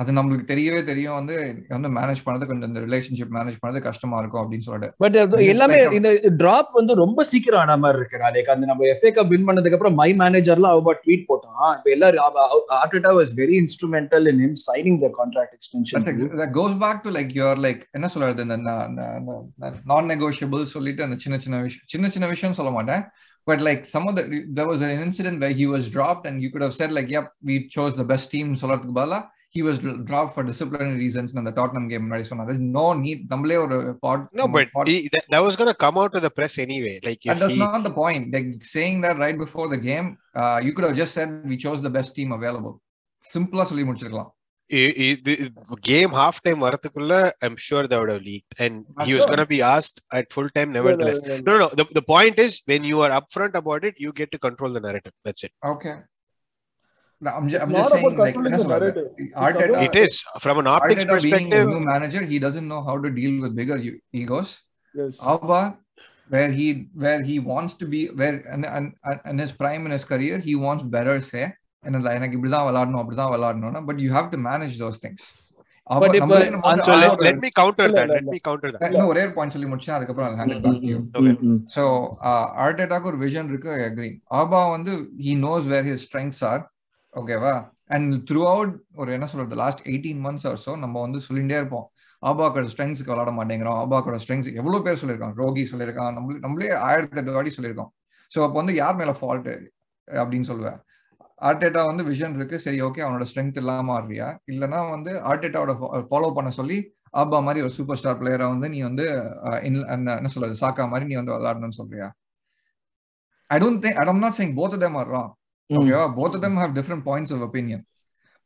[0.00, 1.16] அது நம்மளுக்கு தெரியவே தெரியும்.
[1.18, 1.36] வந்து
[1.74, 4.94] வந்து manage பண்ணது கொஞ்சம் இந்த relationship manage பண்ணது கஷ்டமா இருக்கும் அப்படின்னு சொல்லிட்டு.
[5.02, 5.16] பட்
[5.52, 6.10] எல்லாமே இந்த
[6.42, 9.98] டிராப் வந்து ரொம்ப சீக்கிரம் ஆன மாதிரி இருக்கு நாளைக்கு அந்த நம்ம எஃப்ஏ கப் வின் பண்ணதுக்கு அப்புறம்
[10.00, 11.70] மை மேனேஜர்லாம் அவ ட்வீட் போட்டான்.
[11.78, 12.40] இப்ப எல்லாரும்
[12.80, 17.54] Arteta was very instrumental in him signing the contract extension goes back to like your
[17.66, 18.58] like என்ன சொல்றது இந்த
[19.92, 23.02] நான் நெகோஷியபிள் சொல்லிட்டு அந்த சின்ன சின்ன விஷயம் சின்ன சின்ன விஷயம் சொல்ல மாட்டேன்.
[23.48, 24.22] But like some of the
[24.56, 27.28] there was an incident where he was dropped and you could have said like yep
[27.48, 28.48] we chose the best team
[29.57, 29.77] he was
[30.09, 33.77] dropped for disciplinary reasons in the Tottenham game முன்னாடி சொன்னா there's no need நம்மளே ஒரு
[34.05, 36.53] pod No, but pod- he, that, that was going to come out to the press
[36.65, 36.95] anyway.
[37.07, 40.07] Like and if that's he, not the point like saying that right before the game
[40.41, 42.73] uh, you could have just said we chose the best team available
[43.33, 44.31] சிம்பிளா சொல்லி முடிச்சிருக்கலாம்
[44.69, 45.35] i- i- the
[45.91, 47.13] game half time வரதுக்குள்ள
[47.45, 48.73] I'm sure they would have leaked and
[49.07, 49.29] he was Sure.
[49.31, 51.19] going to be asked at full time nevertheless.
[51.29, 51.69] No, no, no.
[51.79, 54.83] The, the point is when you are upfront about it, you get to control the
[54.87, 55.15] narrative.
[55.27, 55.53] That's it.
[55.73, 55.95] okay
[57.21, 58.87] No, I'm, ju- I'm Not just saying about like controlling என்ன the சொல்றது?
[58.93, 59.35] narrative.
[59.43, 60.13] Arteta- about- It is
[60.43, 61.67] from an optics Arteta being a perspective.
[61.73, 64.49] new manager, he doesn't know how to deal with bigger e- egos.
[64.95, 65.13] Yes.
[65.31, 65.59] Alba,
[66.29, 66.65] where he
[67.03, 68.85] where he wants to be, where and and
[69.29, 71.45] and his prime in his career, he wants better say.
[71.83, 75.23] And எனக்கு இப்படிதான் விளையாடணும் அப்படிதான் விளையாடணும் but you have to manage those things
[75.89, 78.05] Alba- But இப்ப நம்மளே நம்ம அந்த- So வந்து let, Alba- let me counter இல்ல, that.
[78.09, 78.35] இல்ல, Let இல்ல.
[78.35, 78.83] me counter that.
[78.91, 80.99] இன்னும் ஒரே பாயிண்ட் சொல்லி முடிச்சேன் அதுக்கப்புறம் I'll hand it back to you
[81.77, 81.83] so
[82.65, 84.11] ஆர்டேட்டாக்கு ஒரு விஷன் இருக்கு ஐ அக்ரி
[84.41, 84.93] ஆபா வந்து
[85.27, 86.61] he knows where his strengths are
[87.14, 87.52] ஓகேவா
[87.94, 91.86] அண்ட் த்ரூ அவுட் ஒரு என்ன சொல்றது லாஸ்ட் எயிட்டீன் மந்த்ஸ் ஆர்ஸோ நம்ம வந்து சொல்லிகிட்டே இருப்போம்.
[92.22, 93.78] ஆபாக்கோட ஸ்ட்ரெங்ஸுக்கு விளாட மாட்டேங்கிறோம்.
[93.82, 96.12] ஆபாக்கோட ஸ்ட்ரெங்ஸ் எவ்வளோ பேர் சொல்லியிருக்கான் ரோகி சொல்லியிருக்கான்.
[96.16, 97.90] நம்மளே நம்மளே ஆயிரத்தி எட்டு வாட்டி சொல்லியிருக்கோம்.
[98.34, 99.48] ஸோ அப்போ வந்து யார் மேல ஃபால்ட்
[100.08, 100.78] அப்படின்னு சொல்லுவேன்.
[101.48, 102.56] ஆர்டேட்டா வந்து விஷன் இருக்கு.
[102.66, 104.28] சரி ஓகே அவனோட ஸ்ட்ரென்த் இல்லாம ஆடுறியா?
[104.52, 105.74] இல்லைன்னா வந்து ஆர்டேட்டாவோட
[106.10, 106.78] ஃபாலோ பண்ண சொல்லி
[107.20, 109.04] ஆபா மாதிரி ஒரு சூப்பர் ஸ்டார் பிளேயரா வந்து நீ வந்து
[109.88, 112.08] என்ன சொல்றது சாக்கா மாதிரி நீ வந்து விளாடணும்னு சொல்றியா?
[113.54, 115.10] I don't think I'm not saying both them are
[115.70, 117.80] ஓகேவா both of them have different points of opinion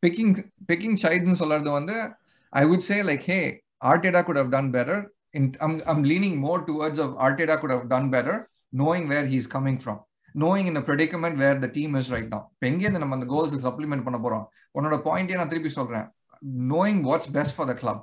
[0.03, 0.33] picking
[0.71, 1.97] picking சைடுன்னு சொல்றது வந்து
[2.53, 3.41] I would say like hey
[3.91, 4.97] Arteta could have done better
[5.35, 8.35] in I'm, I'm leaning more towards of Arteta could have done better
[8.73, 9.99] knowing where he's coming from
[10.35, 13.55] knowing in a predicament where the team is right now இப்போ எங்கேருந்து நம்ம அந்த goals
[13.69, 14.45] supplement பண்ண போறோம்
[14.79, 16.07] உன்னோட பாயிண்டே நான் திருப்பி சொல்றேன்
[16.73, 18.01] knowing what's best for the club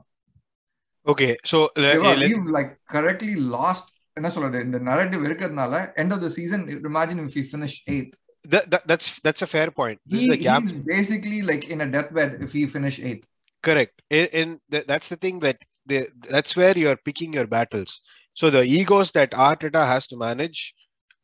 [1.06, 3.86] Okay, so le- Okay, let- we've like correctly lost
[4.18, 8.71] என்ன சொல்றது இந்த நரேட்டிவ் இருக்கிறதுனால end of the season imagine if we finish eighth that,
[8.71, 10.01] that, that's that's a fair point.
[10.07, 10.63] This he, is the gap.
[10.63, 13.27] he's basically like in a deathbed if we finish eighth
[13.65, 14.03] Correct.
[14.11, 15.99] And, and th- that's the thing that the,
[16.31, 18.01] that's where you are picking your battles.
[18.33, 20.75] So the egos that Arteta has to manage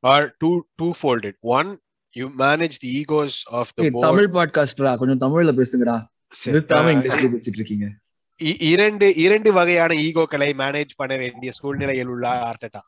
[0.03, 1.35] are two two-folded.
[1.42, 1.79] One,
[2.12, 4.07] you manage the egos of the board.
[4.07, 5.96] Tamil பாட்காஸ்டரா கொஞ்சம் தமிழ்ல பேசுங்கடா
[6.46, 7.96] நிறுத்தாம Uh, இங்கிலீஷ்ல பேசிட்டு இருக்கீங்க இ-
[8.71, 12.82] இரண்டு இரண்டு வகையான ஈகோக்களை manage பண்ண வேண்டிய சூழ்நிலையில் உள்ள ஆர்டட்டா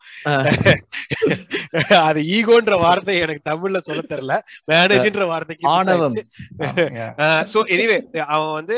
[2.08, 4.38] அது ஈகோன்ற வார்த்தை எனக்கு தமிழ்ல சொல்ல தெரியல.
[4.72, 5.66] மேனேஜ்ன்ற வார்த்தைக்கு.
[7.54, 7.98] சோ எனிவே
[8.36, 8.78] அவன் வந்து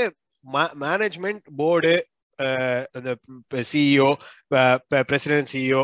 [0.85, 1.93] மேனேஜ்மெண்ட் போர்டு
[2.97, 3.15] இந்த
[3.71, 4.09] சிஇஓ
[5.11, 5.83] பிரசிடென்ட் சிஇஓ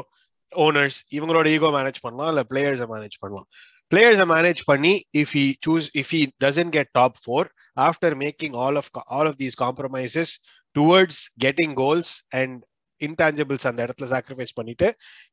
[0.52, 2.30] ஓனர்ஸ் இவங்களோட ஈகோ மேனேஜ் பண்ணலாம்.
[2.34, 3.48] இல்ல பிளேயர்ஸை மேனேஜ் பண்ணலாம்.
[3.94, 7.48] பிளேயர்ஸை மேனேஜ் பண்ணி if he chooses if he doesn't get top four
[7.88, 10.34] after making all of all of these compromises
[10.78, 12.58] towards getting goals and
[13.02, 14.90] intangibles அந்த இடத்துல சாக்ரிஃபைஸ் பண்ணிட்டு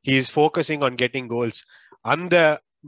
[0.09, 1.63] he is focusing on getting goals
[2.15, 2.37] அந்த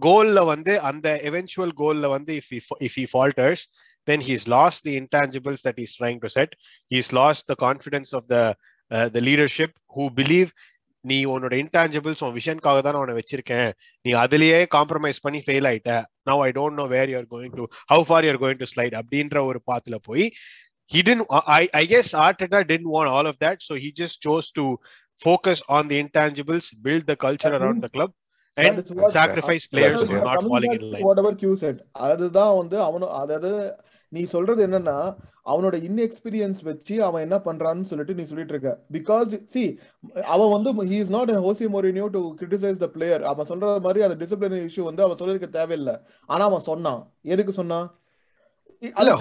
[0.06, 2.52] கோல்ல வந்து அந்த எவென்ச்சுவல் கோல்ல வந்து if
[2.88, 3.64] if he falters
[4.08, 6.50] then he's lost the intangibles that he's trying to set.
[6.92, 8.42] He's lost the confidence of the
[8.90, 10.50] uh, the leadership who believe
[11.04, 13.70] நீ உன்னோட intangibles உன் விஷனுக்காக தான் உன்னை வச்சிருக்கேன்.
[14.04, 15.94] நீ அதுலயே காம்ப்ரமைஸ் பண்ணி ஃபெயில் ஆயிட்ட.
[16.30, 19.38] Now I don't know where you're going to how far you're going to slide அப்படின்ற
[19.48, 20.24] ஒரு பாத்துல போய்
[20.90, 24.50] he didn't I, I guess Arteta didn't want all of that so he just chose
[24.52, 24.78] to
[25.20, 28.12] focus on the intangibles build the culture around the club
[28.56, 33.06] and sacrifice players who are not falling in line whatever Q said அதுதான் வந்து அவனு
[33.20, 33.52] அதாவது
[34.12, 34.96] நீ சொல்றது என்னன்னா
[35.52, 39.64] அவனோட inexperience வச்சு அவன் என்ன பண்றான்னு சொல்லிட்டு நீ சொல்லிட்டு இருக்க பிகாஸ் சி
[40.34, 44.16] அவன் வந்து he is not Jose Mourinho to criticize the player அவன் சொல்ற மாதிரி அந்த
[44.22, 45.96] டிசிப்ளினரி இஷ்யூ வந்து அவன் சொல்லிருக்க தேவையில்லை
[46.34, 47.02] ஆனா அவன் சொன்னான்
[47.34, 47.88] எதுக்கு சொன்னான்
[48.94, 49.12] இல்ல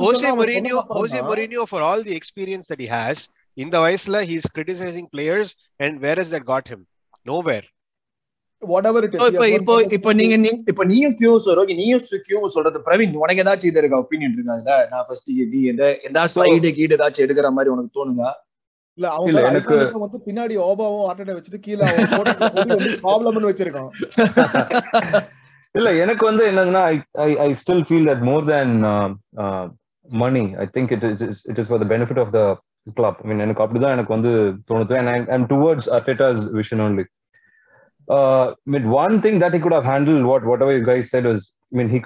[0.00, 3.22] Jose Mourinho Jose Mourinho for all the experience that he has
[3.56, 6.84] இந்த வயசுல he is criticizing players and where is that got him
[7.26, 7.68] nowhere
[8.62, 11.70] So, he இப்ப இப்போ இப்ப நீங்க நீ- இப்ப நீயும் கியூ சொல்றோம்.
[11.78, 13.98] நீயும் கியூ சொல்றது பிரவீன் உனக்கு ஏதாச்சும் இது இருக்கா?
[14.02, 14.74] ஒப்பீனியன் இருக்கா இதுல?
[14.90, 18.30] நான் ஃபர்ஸ்ட் இது எந்த எந்த சைடு கீடு ஏதாச்சும் எடுக்கிற மாதிரி உனக்கு தோணுதா?
[18.98, 21.88] இல்ல பாரு, எனக்கு- வந்து பின்னாடி ஓபாவும் ஆர்டேட்டா வச்சுட்டு கீழே
[23.02, 23.90] ப்ராப்ளம்னு வச்சிருக்கான்.
[25.74, 26.82] இல்ல எனக்கு வந்து என்னதுன்னா
[27.12, 28.74] I I still feel that more than
[30.08, 32.40] money I think it is it is for the benefit of the
[32.94, 34.32] club I mean எனக்கு அப்படிதான் எனக்கு வந்து
[34.70, 34.94] தோணுது.
[35.00, 37.04] And I'm towards Arteta's vision only.
[38.72, 41.42] Mean one thing that he could have handle what whatever whatever you guys said was
[41.72, 42.00] I mean he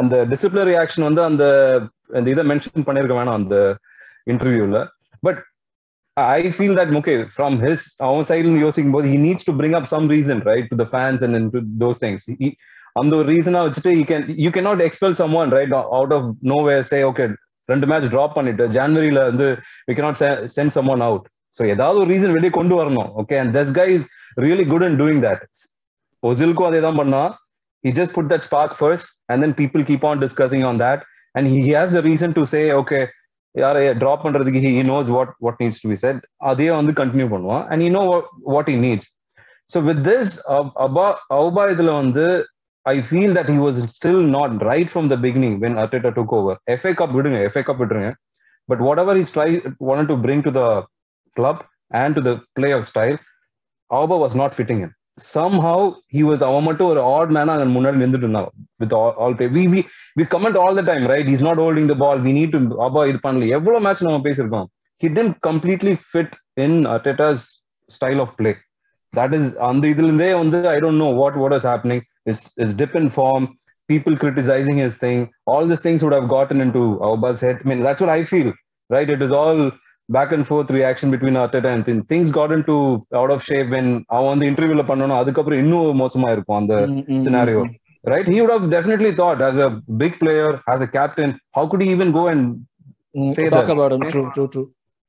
[0.00, 1.44] அந்த disciplinary action வந்து அந்த
[2.18, 3.56] அந்த இதை மென்ஷன் பண்ணிருக்க வேணாம் அந்த
[4.32, 4.78] இன்டர்வியூல
[5.22, 5.40] but
[6.34, 9.88] I feel that okay from his அவன் சைடுல யோசிக்கும் போது he needs to bring up
[9.92, 12.24] some reason right to the fans and to those things
[13.00, 16.58] அந்த ஒரு ரீசனா வச்சுட்டு you can you can not expel someone right out of no
[16.68, 17.26] way say okay
[17.68, 19.48] ரெண்டு match drop பண்ணிட்டு ஜான்வரியில வந்து
[19.88, 20.20] we cannot
[20.56, 21.26] send someone out
[21.58, 24.08] so ஏதாவது ஒரு ரீசன் வெளியே கொண்டு வரணும் okay and thus guy is
[24.46, 25.44] really good and doing that
[26.22, 27.22] ஒசிலுக்கும் அதே தான் பண்ணா
[27.84, 31.04] he just put that spark first and then people keep on discussing on that
[31.34, 33.02] and he has a reason to say okay
[33.54, 37.64] யாரை drop பண்றதுக்கு he knows what what needs to be said அதையே வந்து continue பண்ணுவான்
[37.68, 38.04] and you know
[38.54, 39.08] what he needs
[39.70, 40.32] so with this
[40.86, 41.06] Auba
[41.38, 42.26] Auba இதுல வந்து
[42.86, 46.60] I feel that he was still not right from the beginning when Arteta took over
[46.74, 48.10] FA cup விடுங்க FA cup விடுங்க
[48.68, 49.50] but whatever is try
[49.88, 50.62] want to bring to the
[51.36, 51.62] club
[51.94, 53.18] and to the play of style
[53.90, 55.78] Auba was not fitting in somehow
[56.14, 58.48] he was அவன் மட்டும் ஒரு add மேனா அங்க முன்னாடி நின்றுட்டு இருந்தான்.
[58.82, 58.94] With
[59.24, 59.80] all pay we we
[60.18, 63.02] we comment all the time right is not holding the ball we need to Auba
[63.10, 63.48] இது பண்ணல.
[63.58, 64.66] எவ்வளவு மேட்ச் நம்ம பேசியிருக்கோம்?
[65.02, 66.34] He didn't completely fit
[66.66, 67.44] in Arteta's
[67.96, 68.52] style of play
[69.20, 72.76] that is அந்த இதுல இருந்தே வந்து I don't know what what is happening is is
[72.82, 73.46] dip in form
[73.88, 75.20] people criticizing his thing.
[75.52, 77.56] All these things would have gotten into Auba's head.
[77.62, 78.48] I mean that's what I feel
[78.90, 79.08] right?
[79.14, 79.58] It is all
[80.10, 82.02] back and forth reaction between Arteta and things.
[82.06, 82.74] things got into
[83.12, 86.74] out of shape when அவன் வந்து இன்டர்வியூல பண்ணணும் அதுக்கப்புறம் இன்னும் மோசமா இருக்கும் அந்த
[87.26, 87.60] scenario
[88.04, 89.70] right he would have definitely thought as a
[90.02, 92.42] big player as a captain how could he even go and
[93.36, 93.72] say talk that.
[93.76, 94.66] about him true true true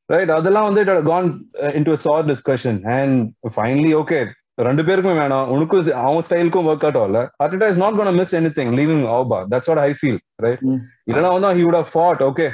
[0.10, 3.14] right அதெல்லாம் வந்து uh, into a sore discussion and
[3.58, 4.24] finally okay
[4.68, 8.74] ரெண்டு பேருக்கும் வேணாம் உனக்கும் அவன் ஸ்டைலுக்கும் work out ஆகல Arteta is not gonna miss anything
[8.80, 10.80] leaving Auba that's what I feel right Mm.
[11.10, 12.48] இல்லைன்னா வந்து he would have fought okay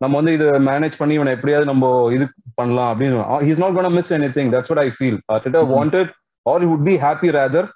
[0.00, 2.24] நம்ம வந்து இது மேனேஜ் பண்ணி இவனை எப்படியாவது நம்ம இது
[2.60, 5.72] பண்ணலாம் அப்படின்னு he's not gonna miss anything that's what I feel Arteta Mhm.
[5.76, 6.10] Wanted
[6.46, 7.68] or would be happy rather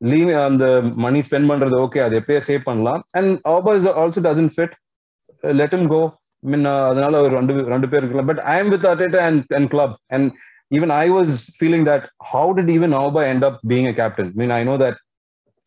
[0.00, 0.64] leave அந்த
[1.04, 3.00] மணி ஸ்பெண்ட் பண்றது ஓகே அது எப்பயே சேவ் பண்ணலாம்.
[3.18, 4.74] And Auba is also doesn't fit
[5.60, 6.00] let him go
[6.42, 8.28] mean அதனால ஒரு ரெண்டு ரெண்டு பேர் இருக்கலாம்.
[8.32, 10.28] But I am with Arteta and and club and
[10.70, 14.28] even I was feeling that how did even Auba end up being a captain?
[14.28, 14.96] I mean, I know that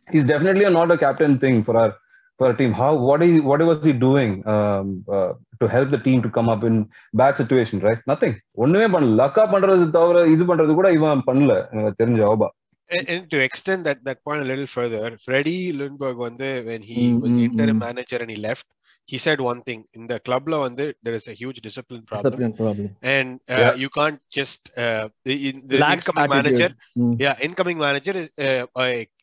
[0.08, 1.92] he's definitely not a captain thing for our
[2.40, 2.74] for our team.
[2.74, 6.50] How what is what was he doing um, uh, to help the team to come
[6.50, 6.76] up in
[7.14, 7.80] bad situation?
[7.88, 8.02] Right?
[8.12, 8.34] Nothing.
[8.64, 12.50] ஒண்ணுமே பண்ணல லக்கா பண்றது தவிர இது பண்றது கூட இவன் பண்ணல எனக்கு தெரிஞ்ச Aba
[12.92, 17.00] And, and to extend that that point a little further, Freddie Lundberg வந்து when he
[17.02, 17.84] Mm, was mm, interim mm.
[17.88, 18.66] manager and he left,
[19.10, 22.32] he said one thing in the club law and there is a huge discipline problem,
[22.32, 22.96] discipline problem.
[23.02, 23.74] and uh, yeah.
[23.84, 25.36] you can't just uh, the,
[25.72, 26.36] the incoming attitude.
[26.36, 27.16] manager mm.
[27.20, 28.66] yeah incoming manager is, uh,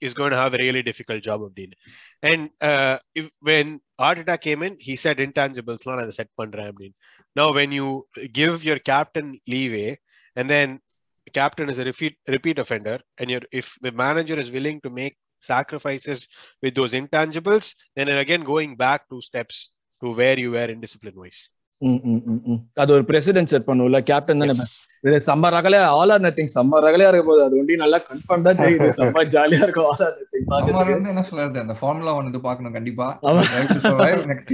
[0.01, 1.81] is going to have a really difficult job of dealing
[2.23, 6.29] and uh, if, when Arteta came in he said intangibles not set
[7.37, 9.97] now when you give your captain leeway
[10.35, 10.81] and then
[11.33, 16.29] captain is a repeat repeat offender and if the manager is willing to make sacrifices
[16.63, 21.17] with those intangibles, then again going back two steps to where you were in discipline
[21.17, 21.51] wise
[22.83, 24.55] அது ஒரு precedent set பண்ணும்ல captain தானே.
[25.07, 25.83] இது செம்ம ரகலையா?
[25.97, 28.87] All or nothing செம்ம ரகலையா இருக்க போது அது ஒண்டி நல்லா கன்ஃபார்ம் தான் தெரியுது.
[28.99, 29.89] செம்ம ஜாலியா இருக்கும்.
[29.91, 31.59] ஆல் ஆர் நத்திங் சம்மர் வந்து என்ன சொல்றது?
[31.65, 33.07] அந்த ஃபார்முலா ஒன் இது பார்க்கணும் கண்டிப்பா.
[34.31, 34.53] நெக்ஸ்ட்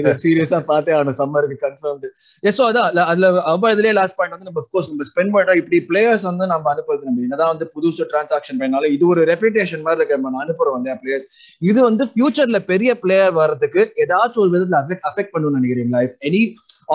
[0.00, 1.18] இது சீரியஸா பார்த்தே ஆகணும்.
[1.20, 2.10] சம்மருக்கு கன்ஃபார்ம்டு
[2.50, 5.80] எஸ் அதான் இல்ல, அதுல அப்ப இதுலயே லாஸ்ட் பாயிண்ட் வந்து நம்ம கோர்ஸ் நம்ம ஸ்பெண்ட் பண்றோம் இப்படி
[5.92, 7.24] பிளேயர்ஸ் வந்து நம்ம அனுப்புறது நம்ம.
[7.28, 11.28] என்னதான் வந்து புதுசு டிரான்சாக்ஷன் பண்ணாலும் இது ஒரு ரெப்புடேஷன் மாதிரி இருக்கு நம்ம அனுப்புறோம் இல்லையா பிளேயர்ஸ்
[11.70, 16.42] இது வந்து ஃபியூச்சர்ல பெரிய பிளேயர் வர்றதுக்கு ஏதாச்சும் ஒரு விதத்துல அஃபெக்ட் அஃபெக்ட் பண்ணும்னு நினைக்கிறீங்களா எனி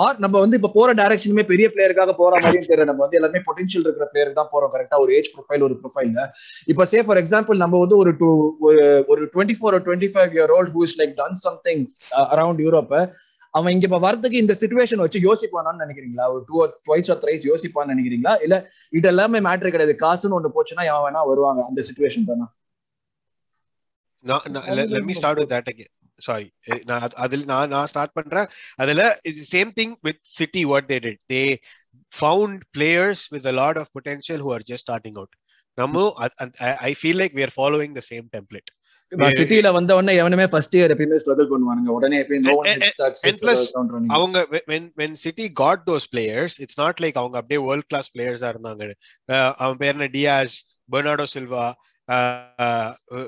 [0.01, 2.85] ஆர் நம்ம வந்து இப்ப போற டைரக்ஷனுமே பெரிய பிளேயருக்காக போற மாதிரியும் தெரியல.
[2.89, 4.71] நம்ம வந்து எல்லாமே பொட்டன்ஷியல் இருக்கிற பிளேயருக்கு தான் போறோம்.
[4.75, 6.21] கரெக்டா ஒரு ஏஜ் ப்ரொஃபைல் ஒரு ப்ரொஃபைல்ல
[6.73, 8.29] இப்ப சே ஃபார் எக்ஸாம்பிள் நம்ம வந்து ஒரு டூ
[8.67, 11.83] ஒரு ஒரு twenty four twenty five year old who's like done something
[12.35, 12.93] around யூரோப்ப
[13.53, 16.25] அவன் இங்க இப்ப வரதுக்கு இந்த சுச்சுவேஷன் வச்சு யோசிப்பானான்னு நினைக்கிறீங்களா?
[16.33, 16.55] ஒரு டூ
[16.87, 18.33] ட்வைஸ் ஆர் த்ரைஸ் யோசிப்பான்னு நினைக்கிறீங்களா?
[18.45, 18.55] இல்ல
[18.93, 19.95] இது எல்லாமே மேட்ரு கிடையாது.
[20.05, 22.47] காசுன்னு ஒண்ணு போச்சுன்னா எவன் வேணா வருவாங்க அந்த சுச்சுவேஷன் தானே?
[26.31, 28.47] Sorry, eh, நான் அது- அதில் நான் நான் ஸ்டார்ட் பண்றேன்.
[28.75, 31.55] அதுல இது same thing with City what they did they
[32.21, 35.33] found players with a lot of potential who are just starting out
[35.73, 36.13] நம்ம
[36.57, 38.79] I feel like we are following the same template
[39.15, 41.89] சிட்டில வந்த உடனே எவனுமே ஃபர்ஸ்ட் இயர் எப்பயுமே struggle பண்ணுவானுங்க.
[41.89, 42.59] உடனே எப்பயும்
[43.73, 44.05] ground running.
[44.07, 48.53] அவங்க when- when city got those players it's not like அவங்க அப்படியே வேர்ல்ட் கிளாஸ் பிளேயர்ஸா
[48.53, 48.93] இருந்தாங்க.
[49.51, 50.05] அவன் பேர் என்ன?
[50.05, 51.71] டியாஸ் பெர்னாடோ சில்வா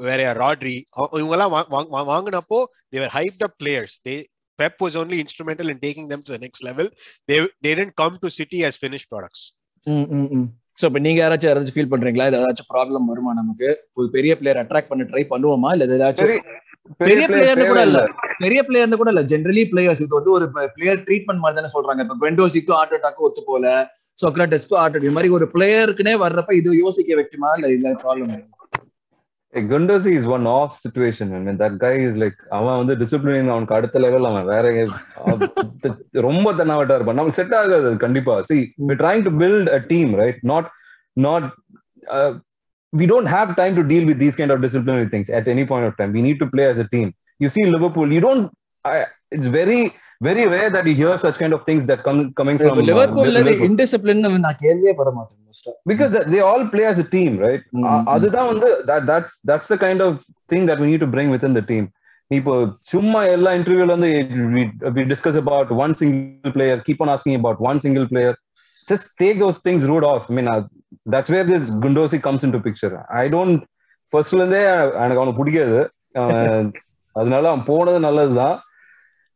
[0.05, 0.75] வேற யார் ராட்ரி
[1.19, 1.67] இவங்க வா-
[2.09, 2.59] வாங்குனப்போ
[2.89, 4.15] they were hyped up players they
[4.59, 6.87] Pep was only instrumental in taking them to the next level.
[7.29, 9.41] They they didn't come to City as finished products.
[9.87, 10.45] ம், ம், ம்.
[10.77, 12.25] சோ இப்ப நீங்க யாராச்சும் யாராச்சும் ஃபீல் பண்றீங்களா?
[12.29, 13.69] இது ஏதாச்சும் ப்ராப்ளம் வருமா நமக்கு?
[13.93, 15.71] ஒரு பெரிய பிளேயர் அட்ராக்ட் பண்ண ட்ரை பண்ணுவோமா?
[15.75, 16.31] இல்ல இது ஏதாச்சும்
[17.01, 17.99] பெரிய player பிளேயர்னு கூட இல்ல.
[18.39, 19.23] பெரிய பிளேயர்னு கூட இல்ல.
[19.31, 22.03] ஜென்ரலி பிளேயர்ஸ் இது வந்து ஒரு பிளேயர் ட்ரீட்மெண்ட் மாதிரி தானே சொல்றாங்க.
[22.05, 23.65] இப்ப பெண்டோசிக்கும் ஹார்ட் அட்டாக்கும் ஒத்து போல
[24.17, 27.51] சொக்ராட்டஸ்க்கும் ஹார்ட் அட்டாக் இது மாதிரி ஒரு பிளேயருக்குனே வர்றப்ப இது யோசிக்க வைக்குமா?
[27.59, 28.31] இல்ல இல்ல problem
[29.53, 31.33] Hey, Gundosi is one off situation.
[31.33, 32.15] I mean, that guy is
[32.57, 34.65] அவன் வந்து டிசிப்ளின் அவனுக்கு அடுத்த லெவல் அவன் வேற
[35.23, 35.49] அவ-
[36.27, 40.13] ரொம்ப தென்னாவட்டா இருப்பான் நமக்கு செட் ஆகாது அது கண்டிப்பா see we trying to build a team
[40.21, 40.69] right not
[41.27, 41.47] not
[42.93, 45.85] we don't have time to deal with these kind of disciplinary things at any point
[45.87, 46.11] of time.
[46.11, 47.07] We need to play as a team.
[47.39, 48.43] You see Liverpool, you don't.
[48.85, 48.97] I,
[49.31, 49.79] it's very,
[50.23, 53.39] very rare that you hear such kind of things that come coming from uh, லிவர்பூல்ல.
[53.67, 55.73] Indiscipline நான் கேள்வியே பட மாட்டேன் most ah.
[55.91, 58.07] because that- they all play as a team right Mm, a- mm.
[58.13, 60.13] அதுதான் வந்து that that's that's the kind of
[60.51, 61.85] thing that we need to bring within the team
[62.31, 62.53] இப்போ
[62.91, 64.11] சும்மா எல்லா இன்டர்வியூல வந்து
[65.13, 68.33] discuss about one single player keep on asking about one single player
[68.87, 70.61] just take those things root off i mean uh,
[71.13, 73.59] that's where this gundosi comes into picture i don't
[74.13, 74.61] ஃபர்ஸ்ட்ல இருந்தே
[75.03, 75.77] எனக்கு அவனுக்கு பிடிக்காது
[77.15, 78.55] அதனால அவன் போனது நல்லதுதான்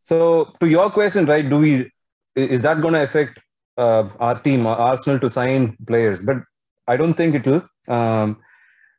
[0.07, 0.17] so
[0.61, 1.73] to your question right do we
[2.37, 3.35] is that going to affect
[3.79, 6.19] uh, our team, uh, Arsenal, to sign players.
[6.21, 6.39] But
[6.89, 7.63] I don't think it will.
[7.89, 8.29] Um,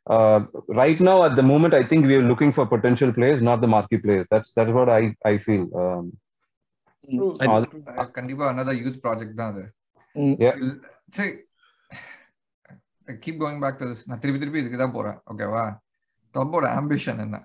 [0.06, 0.38] uh,
[0.74, 3.66] right now, at the moment, I think we are looking for potential players, not the
[3.68, 4.26] marquee players.
[4.30, 5.64] That's that's what I I feel.
[5.76, 6.04] Um,
[7.04, 7.82] True, I- true, true.
[7.94, 9.64] அஹ் கண்டிப்பா another youth project தான் அது
[10.16, 10.36] ம்.
[10.44, 10.54] Yeah.
[10.60, 10.78] இல்ல-
[11.10, 11.32] சரி
[13.24, 15.64] keep going back to this நான் திருப்பி திருப்பி இதுக்கு தான் போறேன் ஓகேவா
[16.34, 17.40] கிளப்போட ஆம்பிஷன் என்ன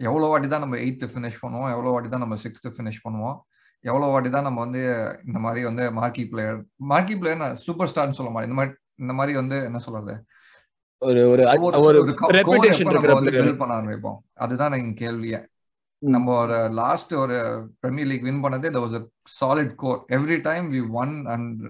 [0.00, 0.06] ம்.
[0.06, 3.36] எவ்வளவு வாட்டி தான் நம்ம எயித்து ஃபினிஷ் பண்ணுவோம் எவ்வளவு வாட்டி தான் நம்ம சிக்ஸ்த் ஃபினிஷ் பண்ணுவோம்
[3.84, 4.82] எவ்வளவு வாட்டி தான் நம்ம வந்து
[5.26, 6.58] இந்த மாதிரி வந்து மார்க்கி பிளேயர்
[6.90, 10.12] மார்க்கி பிளேயர் நான் சூப்பர் ஸ்டார்னு சொல்ல மாதிரி இந்த மாதிரி இந்த மாதிரி வந்து என்ன சொல்றது?
[11.02, 11.42] ஒரு ஒரு
[13.58, 14.16] பண்ண ஆரம்பிப்போம்.
[14.44, 15.40] அதுதான் எங்க கேள்வியே.
[16.02, 17.36] நம்ம ஒரு லாஸ்ட் ஒரு
[17.82, 19.02] பிரீமியர் லீக் வின் பண்ணதே there was a
[19.36, 21.60] solid core every time we won and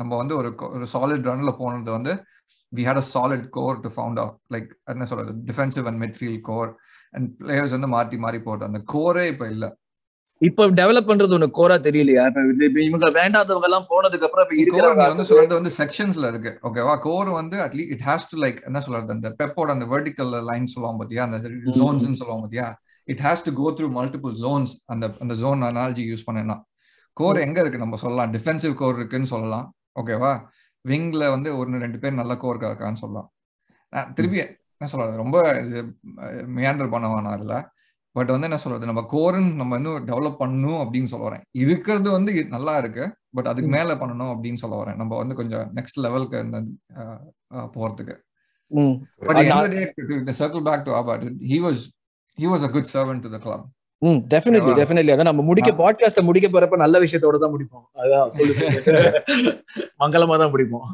[0.00, 2.12] நம்ம வந்து ஒரு ஒரு சாலிட் ரன்ல போனது வந்து
[2.72, 5.32] we had a solid core to found out like என்ன சொல்றது?
[5.48, 6.70] Defensive and midfield core
[7.14, 9.64] and players வந்து மாத்தி மாறி போட்டு அந்த கோரே இப்ப இல்ல.
[10.48, 12.22] இப்ப டெவலப் பண்றது ஒண்ணு கோரா தெரியலையா?
[12.68, 16.52] இப்ப இவங்க வேண்டாதவங்க எல்லாம் போனதுக்கு அப்புறம் இப்ப இருக்கிறவங்க வந்து சொல்றது வந்து செக்ஷன்ஸ்ல இருக்கு.
[16.68, 19.14] ஓகேவா கோர் வந்து at least it has to like என்ன சொல்றது?
[19.16, 21.22] அந்த பெப்போட அந்த வெர்டிக்கல் லைன் சொல்லுவாங்க பாத்தியா?
[21.28, 21.38] அந்த
[21.78, 22.66] ஜோன்ஸ் சொல்லுவாங்க பாத்தியா?
[23.08, 26.56] It has to go through multiple zones அந்த அந்த ஜோன் அனாலஜி யூஸ் பண்ணேன்னா.
[27.16, 28.32] கோர் எங்க இருக்கு நம்ம சொல்லலாம்.
[28.36, 29.68] டிஃபென்சிவ் கோர் இருக்குன்னு சொல்லலாம்.
[30.00, 30.32] ஓகேவா
[30.84, 33.28] விங்ல வந்து ஒரு ரெண்டு பேர் நல்ல கோர் இருக்கான்னு சொல்லலாம்.
[34.18, 34.38] திருப்பி
[34.82, 35.22] என்ன சொல்றது?
[35.22, 35.38] ரொம்ப
[36.56, 37.54] மியாண்டர் பண்ண வேணாம் அதுல
[38.16, 38.88] பட் வந்து என்ன சொல்றது?
[38.88, 41.44] நம்ம கோருன்னு நம்ம இன்னும் டெவலப் பண்ணணும் அப்படின்னு சொல்ல வரேன்.
[41.62, 43.04] இருக்கிறது வந்து நல்லா இருக்கு.
[43.36, 44.98] பட் அதுக்கு மேல பண்ணணும் அப்படின்னு சொல்ல வரேன்.
[45.00, 46.58] நம்ம வந்து கொஞ்சம் நெக்ஸ்ட் லெவலுக்கு இந்த
[47.76, 48.16] போறதுக்கு.
[49.28, 49.40] But
[50.40, 51.14] circle back to Auba
[51.52, 51.82] he was
[52.38, 53.64] he was a good servant to the club
[54.02, 54.72] hmm definitely?
[54.78, 57.86] Definitely அதான் நம்ம முடிக்க பாட்காஸ்ட முடிக்க போறப்ப நல்ல விஷயத்தோட தான் முடிப்போம்.
[58.02, 58.54] அதான் சொல்லு
[60.02, 60.86] மங்களமா தான் முடிப்போம்.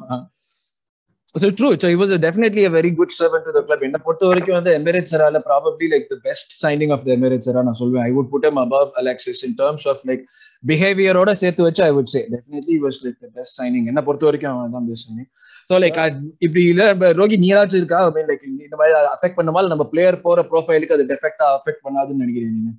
[1.34, 1.78] So true.
[1.78, 3.80] So he was a, definitely a very good servant to the club.
[3.82, 7.62] என்ன பொறுத்த வரைக்கும் வந்து Emirates எரால probably like the best signing of the Emirates era
[7.66, 10.22] நான் சொல்லுவேன் I would put him above Alexis in terms of like
[10.64, 14.52] பிஹேவியரோட சேர்த்து வச்சு I would say definitely was like the best signing என்ன பொறுத்த வரைக்கும்
[14.54, 15.28] அவன் தான் பெஸ்ட் சைனிங்
[15.70, 15.98] ஸோ லைக்
[16.46, 16.86] இப்படி இல்ல
[17.20, 18.00] ரோகி நீ ஏதாச்சும் இருக்கா?
[18.16, 22.72] மீன் லைக் இந்த மாதிரி அஃபெக்ட் பண்ணுமால் நம்ம பிளேயர் போற ப்ரொஃபைலுக்கு அது டெஃபெக்டா அஃபெக்ட் பண்ணாதுன்னு நினைக்கிறீங்க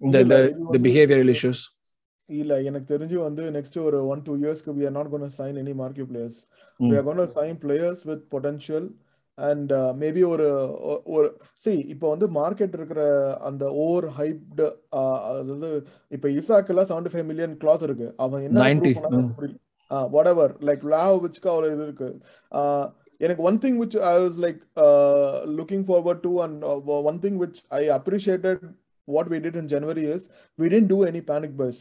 [0.00, 0.18] நீங்க
[0.70, 1.62] இந்த பிஹேவியரல் இஷ்யூஸ்
[2.28, 4.72] இல்ல எனக்கு தெரிஞ்சு வந்து நெக்ஸ்ட் ஒரு ஒன் டூ இயர்ஸ்க்கு
[5.20, 6.36] to sign any marquee players
[6.80, 6.90] Mm.
[6.90, 8.84] we are going to sign players with potential
[9.38, 10.46] and uh, maybe ஒரு
[11.14, 11.28] ஒரு
[11.64, 13.00] see இப்போ வந்து மார்க்கெட் இருக்கிற
[13.48, 14.66] அந்த ஓவர் ஹைப்டு
[15.30, 15.70] அதாவது
[16.12, 19.34] இப்போ இசாக்கெல்லாம் செவன்டி ஃபைவ் மில்லியன் கிளாஸ் இருக்கு அவன் என்ன 90, prove பண்ணான்னு.
[19.38, 19.58] புரியல
[20.10, 22.10] வாட் எவர் லைக் லாவிச்சுக்கு அவ்வளோ இது இருக்கு
[22.52, 22.84] Uh,
[23.20, 24.60] எனக்கு one thing which I was like
[25.58, 26.60] looking forward to and
[27.08, 28.62] one thing which I appreciated
[29.08, 30.26] what we did in January is
[30.58, 31.80] we didn't do any panic buys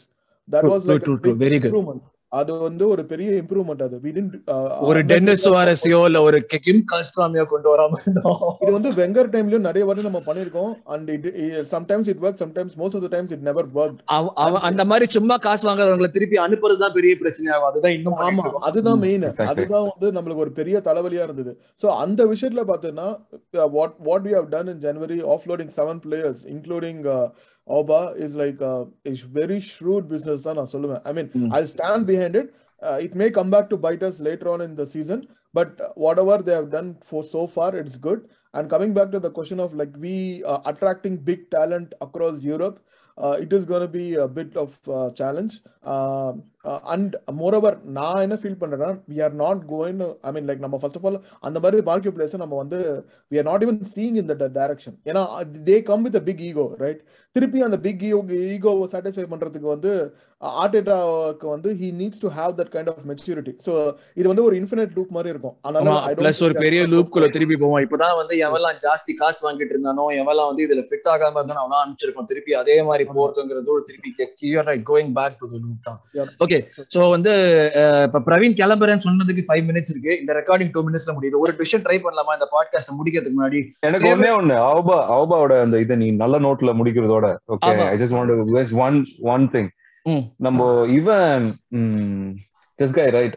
[0.51, 1.39] that was true, like good.
[1.39, 3.99] Improvement அது வந்து ஒரு பெரிய improvement அது.
[4.03, 7.97] We didn't uh, ஒரு Denis சுவாரஸியோ இல்ல ஒரு கிம் கல்ஸ்ட்ராமியோ கொண்டு வராம
[8.59, 11.25] இது வந்து வெங்கர் டைம்லயும் நிறைய வாட்டி நம்ம பண்ணிருக்கோம் and it
[11.71, 13.65] sometimes it work sometimes most of the times it never
[14.05, 17.69] அவ- அந்த மாதிரி சும்மா காசு வாங்குறவங்களை திருப்பி அனுப்புறது தான் பெரிய பிரச்சனையாகும்.
[17.69, 18.49] அதுதான் இன்னும் ஆமா.
[18.49, 19.35] அதுதான் மெயின்.
[19.35, 21.61] அதுதான் வந்து நம்மளுக்கு ஒரு பெரிய தலைவலியா இருந்தது.
[21.81, 23.17] சோ அந்த விஷயத்துல பாத்தீங்கன்னா
[23.71, 27.29] what what we have done in January offloading seven players including
[27.67, 30.45] Oba is like uh, a, a very shrewd business.
[30.45, 31.53] I mean, mm.
[31.53, 32.53] I'll stand behind it.
[32.81, 36.37] Uh, it may come back to bite us later on in the season, but whatever
[36.41, 38.29] they have done for so far, it's good.
[38.53, 42.79] And coming back to the question of like we uh, attracting big talent across Europe,
[43.17, 45.61] uh, it is going to be a bit of a challenge.
[45.83, 46.43] Um,
[46.87, 50.97] and moreover நான் என்ன feel பண்றேன்னா we are not going I mean like நம்ம first
[50.97, 52.79] of all அந்த மாதிரி parking பிளேஸை நம்ம வந்து
[53.31, 55.23] we are not even seeing in the direction ஏன்னா
[55.69, 57.01] they come with big ego right
[57.35, 59.93] திருப்பி அந்த பிக் ஈகோ ஈகோவை சாட்டிஸ்ஃபை பண்றதுக்கு வந்து
[60.61, 63.53] ஆர்டேட்டாவுக்கு வந்து he needs to have that kind of maturity.
[63.65, 63.73] So
[64.19, 65.55] இது வந்து ஒரு இன்ஃபினிட் லூப் மாதிரி இருக்கும்.
[65.61, 67.27] அதனால பிளஸ் ஒரு பெரிய லூப் குள்ள.
[67.35, 67.81] திருப்பி போவோம்.
[67.85, 72.29] இப்பதான் வந்து எவெல்லாம் ஜாஸ்தி காசு வாங்கிட்டு இருந்தானோ எவெல்லாம் வந்து இதுல ஃபிட் ஆகாம இருந்தானோ அவனா அனுப்பிச்சிருக்கோம்
[72.31, 75.99] திருப்பி அதே மாதிரி போறதுங்கிறது ஒரு திருப்பி cure right going back to the loop தான்.
[76.45, 76.59] ஓகே
[76.95, 77.33] சோ வந்து
[78.07, 80.13] இப்ப பிரவீன் கிளம்புறேன்னு சொன்னதுக்கு ஃபைவ் மினிட்ஸ் இருக்கு.
[80.19, 81.41] இந்த ரெக்கார்டிங் டூ மினிட்ஸ்ல முடியுது.
[81.45, 83.61] ஒரு விஷயம் ட்ரை பண்ணலாமா இந்த பாட்காஸ்ட் முடிக்கிறதுக்கு முன்னாடி?
[83.89, 84.55] எனக்கு ஒண்ணே ஒண்ணு.
[84.69, 87.73] அவுபா அவுபாவோட அந்த இதை நீ நல்ல நோட்ல முடிக்கிறதோட okay.
[87.89, 88.99] I just want to one
[89.35, 89.69] one thing.
[90.37, 90.59] நம்ம
[90.99, 91.45] இவன்
[92.79, 93.35] திஸ் கை ரைட்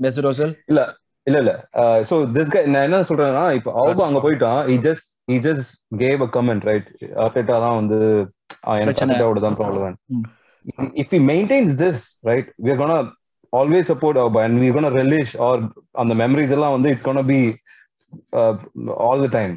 [0.00, 0.80] பெஸ்ட் ரோசல் இல்ல
[1.26, 1.52] இல்ல
[2.10, 5.66] சோ திஸ் கை நான் என்ன சொல்றேன்னா இப்போ அவுபா அங்க போயிட்டான் he just he just
[6.04, 6.86] gave a comment right
[7.24, 7.98] ஆர்டேட்டா தான் வந்து
[8.72, 9.08] எனக்கு பிரச்சனை.
[9.08, 10.26] ஆர்டேட்டாவோட தான் ப்ராப்ளம் ம்.
[11.02, 13.00] if he maintains this right we're gonna
[13.52, 15.54] always support Auba and we're gonna relish or
[15.94, 17.40] on the memories எல்லாம் வந்து it's gonna be
[18.40, 18.54] uh,
[19.06, 19.54] all the time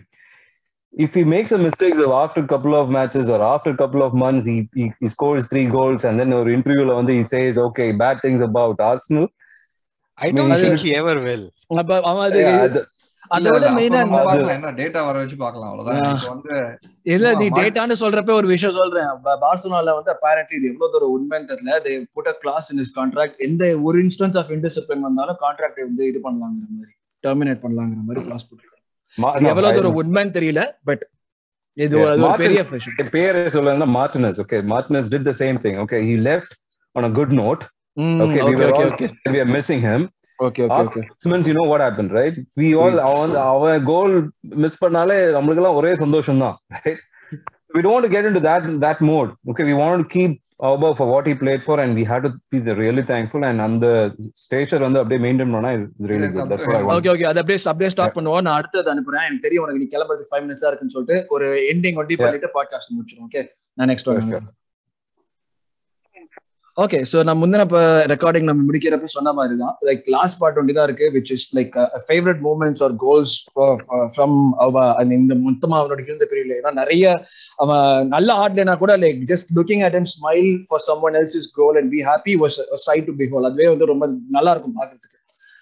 [0.93, 4.01] if he makes a mistake of after a couple of matches or after a couple
[4.07, 7.57] of months he, he, he scores three goals and then ஒரு இன்டர்வியூல வந்து he says
[7.67, 9.27] okay bad things about Arsenal.
[10.17, 11.45] I don't mean, think he ever will.
[13.31, 13.99] yeah, மெயினா
[14.55, 16.75] என்ன data வர வச்சு பார்க்கலாம் அவ்வளவுதான்.
[17.13, 17.49] இல்ல நீ.
[17.59, 19.09] டேட்டான்னு சொல்றப்ப ஒரு விஷயம் சொல்றேன்.
[19.45, 21.79] பார்சலோனால வந்து apparently இது எவ்வளவு தூரம் உண்மைன்னு தெரியல.
[21.87, 23.33] They put a clause in his contract.
[23.47, 26.93] எந்த ஒரு இன்ஸ்டன்ஸ் ஆஃப் இன்டிசிப்ளின் வந்தாலும் கான்ட்ராக்ட் வந்து இது பண்ணலாங்கிற மாதிரி
[27.27, 28.47] டெர்மினேட் பண்ணலாங்கிற மாதிரி கிளாஸ்
[29.51, 31.03] எவ்வளவு தூரம் உண்மைன்னு தெரியல பட்
[31.77, 32.63] இது ஒரு பெரிய
[33.15, 36.51] பேரு சொல்லணும்னா Martinez okay Martinez did the same thing okay he left
[36.95, 37.63] on a good note
[38.25, 40.03] okay we okay okay all okay we are missing him
[40.39, 42.35] okay okay okay Simmons, you know what happened, right?
[42.61, 44.15] We all அவன் அவன் goal
[44.63, 47.01] miss பண்ணாலே நம்மளுக்கு எல்லாம் ஒரே சந்தோஷம் தான் right?
[47.75, 49.29] We don't want to get into that that mode.
[49.51, 50.09] Okay, we want
[50.67, 53.45] Auba for what he played for, and we had to be really thankful.
[53.45, 55.71] And அந்த stature வந்து அப்படியே மெயின்டைன் பண்ணா
[56.67, 56.93] what I want.
[56.97, 58.41] Okay okay அதை அப்படியே அப்படியே stop பண்ணுவோம்.
[58.41, 59.25] நான் அடுத்தது அனுப்புறேன்.
[59.29, 62.23] எனக்கு தெரியும் உனக்கு நீ கிளம்புறதுக்கு ஃபைவ் மினிட்ஸா இருக்குன்னு சொல்லிட்டு ஒரு எண்டிங் Yeah.
[62.23, 64.62] பண்ணிட்டு பாட்காஸ்ட் முடிச்சிடும் ஓகே நான் நெக்ஸ்ட் sure.
[66.77, 67.79] ஓகே சோ நான் முந்தின இப்ப
[68.11, 71.75] ரெக்கார்டிங் நம்ம முடிக்கிறப்ப சொன்ன மாதிரி தான் லைக் லாஸ்ட் பார்ட் ஒன்று தான் இருக்கு which is like
[72.05, 73.33] favourite moments or goals
[74.13, 74.33] from
[74.65, 74.85] அவ
[75.17, 77.03] இந்த மொத்தமாக அவனோட இருந்த பீரியட்ல ஏன்னா நிறைய
[77.57, 77.83] அவன்
[78.15, 81.91] நல்ல ஆடலைனா கூட like just looking at and smile for someone else is goal and
[81.93, 82.57] be happy was
[82.87, 84.07] side to be whole அதுவே வந்து ரொம்ப
[84.37, 85.19] நல்லா இருக்கும் பார்க்கறதுக்கு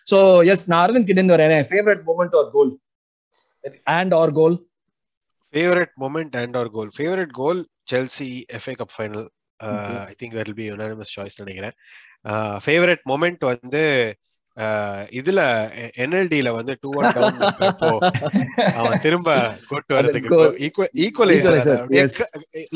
[0.07, 0.19] சோ
[0.53, 1.67] எஸ் நான் அரவிந்த் கிட்ட இருந்து வரேன்.
[1.71, 2.71] Favourite moment or goal
[3.97, 4.57] and or goal
[5.53, 9.27] favourite moment and or goal favourite goal Chelsea FA cup final
[9.61, 11.75] Uh, think that will be unanimous choice நினைக்கிறேன்
[12.65, 13.83] ஃபேவரட் மொமெண்ட் வந்து
[14.57, 15.41] uh, இதுல
[16.09, 17.37] NLD ல வந்து two one down
[18.73, 19.35] அவன் திரும்ப
[19.67, 20.29] கொட்டு வரதுக்கு.
[21.03, 21.85] Equaliser.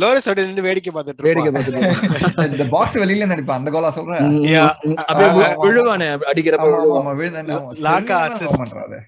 [0.02, 1.52] லோரஸ் அப்படியே நின்னு வேடிக்கை பார்த்துட்டு வேடிக்கை.
[1.52, 4.24] பார்த்துட்டு இந்த பாக்ஸ் வெளியில நடிப்பான் அந்த கோலா சொல்றேன்.
[4.96, 5.44] அப்படியே.
[5.66, 6.70] விழுவானே அடிக்கிறப்ப
[7.88, 8.56] லாக்கா assist.
[8.62, 9.00] பண்றாரு.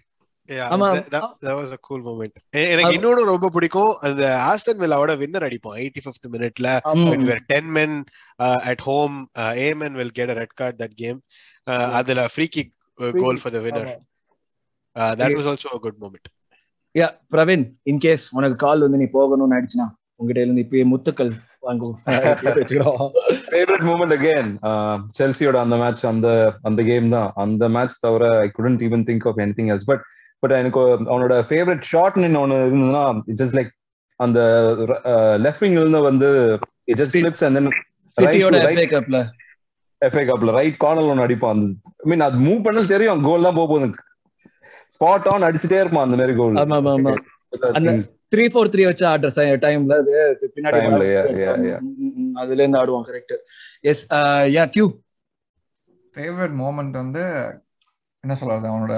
[0.49, 0.87] Yeah, ஆமா.
[0.93, 2.35] that- that- that was a cool moment.
[2.53, 5.75] எ- எனக்கு இன்னொன்னு ரொம்ப பிடிக்கும் அந்த ஆஸ்டன் வில்லாவோட வின்னர் அடிப்போம்.
[5.75, 7.91] எயிட்டி ஃபிஃப்த் மினிட்ல when we were 10 men
[8.43, 11.19] uh, at home uh, Amen will get a red card that game.
[11.67, 13.85] Uh, அதுல free kick uh, Free goal kick, for the winner.
[13.85, 13.97] ஆமா.
[14.95, 15.35] uh, that Okay.
[15.35, 16.25] was also a good moment.
[16.95, 21.31] Yeah Praveen in case உனக்கு call வந்து நீ போகணும்னு ஆயிடுச்சுன்னா உங்ககிட்ட இருந்து இப்பயே முத்துக்கள்
[23.51, 24.51] ஃபேவரட் மூமெண்ட் அகைன்
[25.19, 26.27] செல்சியோட அந்த மேட்ச் அந்த
[26.61, 27.31] அந்த கேம் தான்.
[27.35, 30.01] அந்த மேட்ச் தவிர I couldn't even think of any else but
[30.43, 33.03] but எனக்கு அவனோட ஃபேவரட் ஷாட்னு ஒன்று இருந்ததுன்னா
[33.39, 33.71] ஜஸ்ட் லைக்
[34.19, 34.39] அந்த
[35.45, 36.29] லெஃப்ட் விங்ல இருந்து வந்து
[36.99, 37.71] ஜஸ்ட் ஸ்லிப்ஸ் அண்ட் தென்
[38.15, 39.17] சிட்டியோட எஃப்ஏ கப்ல
[40.01, 41.67] எஃப்ஏ கப்ல ரைட் கார்னர் ஒன்று அடிப்பான் அந்த
[41.99, 43.89] ஐ மீன் அது மூவ் பண்ணது தெரியும் கோல் தான் போக போகுது
[44.95, 47.13] ஸ்பாட் ஆன் அடிச்சுட்டே இருப்பான் அந்த மாதிரி கோல் ஆமா ஆமா ஆமா.
[47.77, 47.91] அந்த
[48.33, 49.29] த்ரீ ஃபோர் த்ரீ வச்சு ஆடுற
[49.63, 50.79] டைம்ல அது பின்னாடி
[52.37, 53.35] அதுல இருந்து ஆடுவான் கரெக்ட்
[53.85, 54.03] எஸ்
[54.53, 54.85] யா கியூ
[56.15, 57.23] ஃபேவரட் மோமெண்ட் வந்து
[58.23, 58.93] என்ன சொல்றது அவனோட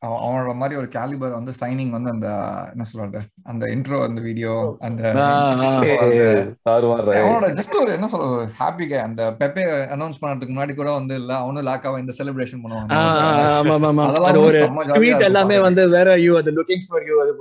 [0.00, 2.28] அவ- அவனோட மாதிரி ஒரு கேலிபர் வந்து சைனிங் வந்து அந்த
[2.72, 5.02] என்ன சொல்றது அந்த இன்ட்ரோ அந்த வீடியோ அந்த
[7.18, 11.36] அவனோட ஜஸ்ட் ஒரு என்ன சொல்றது ஹாப்பி கே அந்த பெப்பே அனௌன்ஸ் பண்ணதுக்கு முன்னாடி கூட வந்து இல்ல
[11.36, 12.92] அவனும் லாக்காவ இந்த செலிப்ரேஷன் பண்ணுவாங்க
[15.28, 15.58] எல்லாமே.
[15.60, 17.34] வந்து வேற யூ அது லுக்கிங் ஃபார் யூ அது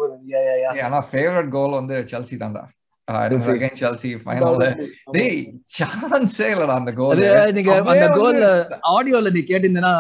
[0.86, 2.64] ஆனா ஃபேவரட் கோல் வந்து செல்சி தான்டா.
[3.08, 3.52] Chelsea.
[3.52, 4.66] அகைன் செல்சி ஃபைனல்ல
[5.16, 5.38] டேய்
[5.76, 8.48] சான்ஸே இல்லடா அந்த கோல் அது நீங்க அந்த கோல்ல
[8.94, 9.94] ஆடியோல நீ கேட்டிருந்தேன்னா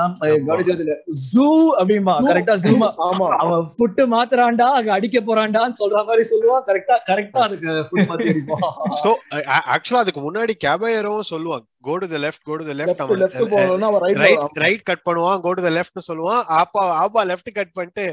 [0.49, 0.95] கவனிச்சதுல
[1.27, 1.47] ஜூ
[1.79, 7.41] அப்படிமா கரெக்டா ஜூம் ஆமா அவன் ஃபுட் மாத்துறான்டா அங்க அடிக்க போறான்டான்னு சொல்ற மாதிரி சொல்லுவான் கரெக்டா கரெக்டா
[7.47, 8.67] அதுக்கு ஃபுட் மாத்தி அடிப்பான்
[9.03, 9.13] so
[9.75, 11.65] ஆக்சுவலா அதுக்கு முன்னாடி கேபயரும் சொல்லுவான்.
[11.87, 13.19] Go to the left go to the left left அவன்.
[13.23, 16.41] லெஃப்ட் ரைட் ரைட் கட் பண்ணுவான் go to the left னு சொல்லுவான்.
[16.59, 18.05] ஆப்பா ஆப்பா லெஃப்ட் கட் பண்ணிட்டு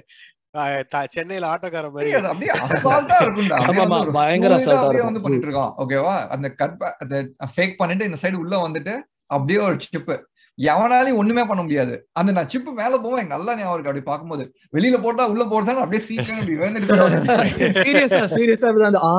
[1.15, 2.11] சென்னையில ஆட்டோக்கார மாதிரி.
[2.25, 3.57] அப்படியே அசால்ட்டா இருக்கும்டா.
[3.59, 5.09] அப்படியே ஆமா, வந்து ஒரு பயங்கர அப்படியே இருக்கும்.
[5.09, 7.17] வந்து பண்ணிட்டு இருக்கோம் ஓகேவா அந்த கட் அந்த
[7.55, 8.95] ஃபேக் பண்ணிட்டு இந்த சைடு உள்ள வந்துட்டு
[9.31, 10.17] அப்படியே ஒரு சிப்பு
[10.59, 11.95] எவனாலையும் ஒண்ணுமே பண்ண முடியாது.
[12.13, 13.91] அந்த நான் சிப்பு மேல போவோம் எனக்கு நல்லா ஞாபகம் இருக்கு.
[13.91, 19.15] அப்படி பார்க்கும்போது வெளியில போட்டா உள்ள போறதா அப்படியே சீக்கிரம் இப்படி விழுந்துட்டு சீரியஸா சீரியஸா அந்த ஆ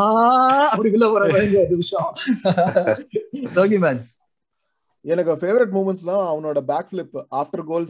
[0.69, 2.09] அப்படி உள்ள போற மாதிரி ஒரு நிமிஷம்.
[3.57, 4.01] ரோகி மேன்
[5.11, 7.85] எனக்கு ஃபேவரட் மூமெண்ட்ஸ்லாம் அவனோட பேக் ஃபிளிப் ஆஃப்டர் கோல்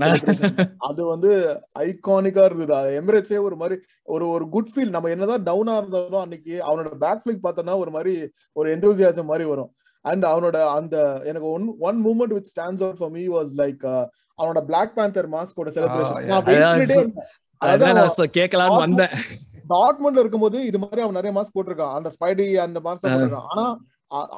[0.88, 1.32] அது வந்து
[1.80, 2.74] ஐகானிக்கா இருந்தது.
[3.01, 3.78] எமிரேட்ஸே ஒரு மாதிரி
[4.16, 8.16] ஒரு ஒரு குட் ஃபீல் நம்ம என்னதான் டவுனா இருந்தாலும் அன்னைக்கு அவனோட பேக் ஃபிளிப் பார்த்தோம்னா ஒரு மாதிரி
[8.59, 9.72] ஒரு எந்தூசியாசம் மாதிரி வரும்.
[10.05, 10.95] அண்ட் அவனோட அந்த
[11.30, 13.86] எனக்கு one one moment with stands out for me was like
[14.39, 16.20] அவனோட பிளாக் பேந்தர் மாஸ்கோட செலிப்ரேஷன்
[18.39, 19.13] கேட்கலாம்னு வந்தேன்.
[19.70, 21.95] டாட்மண்ட்ல இருக்கும்போது இது மாதிரி அவன் நிறைய மாஸ்க் போட்டிருக்கான்.
[21.97, 23.49] அந்த ஸ்பைடி அந்த மாஸ்க் போட்டிருக்கான்.
[23.53, 23.66] ஆனா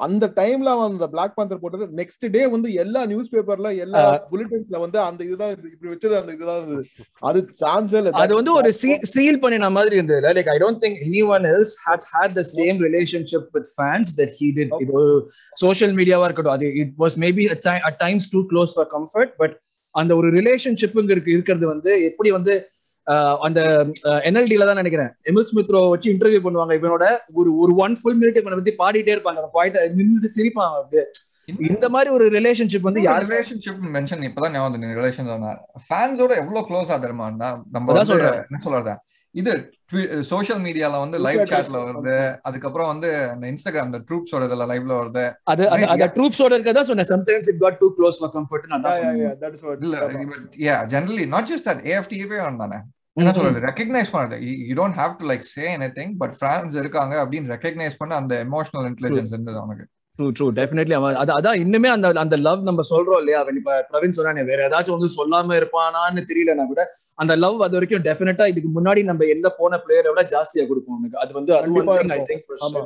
[0.02, 4.00] அந்த டைம்ல அவன் அந்த பிளாக் பேந்தர் போட்டது நெக்ஸ்ட் டே வந்து எல்லா நியூஸ் பேப்பர்ல எல்லா
[4.30, 6.84] புல்லட்டின்ஸ்ல வந்து அந்த இதுதான் இது- இப்படி வச்சது அந்த இதுதான் இருந்தது.
[7.22, 8.10] அது சான்ஸே இல்ல.
[8.18, 8.70] அது வந்து ஒரு
[9.12, 10.26] சீல் பண்ணின மாதிரி இருந்தது.
[10.28, 10.98] Like I don't think
[11.28, 15.12] anyone else has had the same relationship with fans that he did இது ஒரு
[15.56, 16.52] சோஷியல் மீடியாவா இருக்கட்டும்.
[16.52, 17.46] அது it was maybe
[17.82, 19.56] at times too close for comfort but
[19.94, 22.54] அந்த ஒரு ரிலேஷன்ஷிப்புங்க இருக்கு இருக்கிறது வந்து எப்படி வந்து
[23.46, 23.60] அந்த
[24.28, 25.10] என்எல்டில தான் நினைக்கிறேன்.
[25.30, 26.74] எமில் ஸ்மித்ரோ வச்சு இன்டர்வியூ பண்ணுவாங்க.
[26.80, 27.06] இவனோட
[27.40, 29.40] ஒரு ஒரு ஒன் ஃபுல் மினிட் இவனை பத்தி பாடிட்டே இருப்பாங்க.
[29.42, 31.06] அவன் குவாய்ட் நின்று சிரிப்பான் அப்படியே.
[31.72, 35.28] இந்த மாதிரி ஒரு ரிலேஷன்ஷிப் வந்து யாரு ரிலேஷன்ஷிப் மென்ஷன் இப்பதான் ஞாபகம் ரிலேஷன்
[35.86, 37.28] ஃபேன்ஸோட எவ்வளவு க்ளோஸா தெரியுமா?
[37.74, 38.42] நம்ம வந்து சொல்றேன்.
[38.48, 38.94] என்ன சொல்றது
[39.34, 39.52] இது
[40.30, 42.14] சோஷியல் மீடியால வந்து லைவ் சாட்ல வருது.
[42.48, 45.24] அதுக்கப்புறம் வந்து அந்த இன்ஸ்டாகிராம் இந்த ட்ரூப்ஸோட இதுல லைவ்ல வருது.
[45.52, 47.08] அது அது அந்த ட்ரூப்ஸோட இருக்கதா சொன்னேன்.
[47.12, 49.82] Sometimes it got too close for comfort நான் தான் சொன்னேன்.
[49.86, 49.96] இல்ல
[50.68, 52.80] yeah generally not just that ஏஎஃப்டிஏவே தானே?
[53.18, 53.60] என்ன சொல்றது?
[53.66, 54.38] ரெக்கக்னைஸ் பண்ணது
[54.68, 58.88] you don't have to like say anything but friends இருக்காங்க அப்படின்னு ரெக்கக்னைஸ் பண்ண அந்த எமோஷனல்
[58.90, 59.86] இன்டெலிஜென்ஸ் இருந்தது அவனுக்கு.
[60.18, 63.40] ட்ரூ ட்ரூ டெஃபினெட்லி அவன் அது அதான் இன்னுமே அந்த அந்த லவ் நம்ம சொல்றோம் இல்லையா?
[63.40, 68.02] அவன் இப்ப பிரவீன் சொன்னானே வேற ஏதாச்சும் வந்து சொல்லாம இருப்பானான்னு தெரியலனா கூட அந்த லவ் அது வரைக்கும்
[68.02, 71.18] டெஃபினட்டா இதுக்கு முன்னாடி நம்ம எந்த போன பிளேயரை விட ஜாஸ்தியா கொடுப்போம் அவனுக்கு.
[71.18, 72.20] அது வந்து அது ஐ.
[72.30, 72.82] திங்க் ஆமா.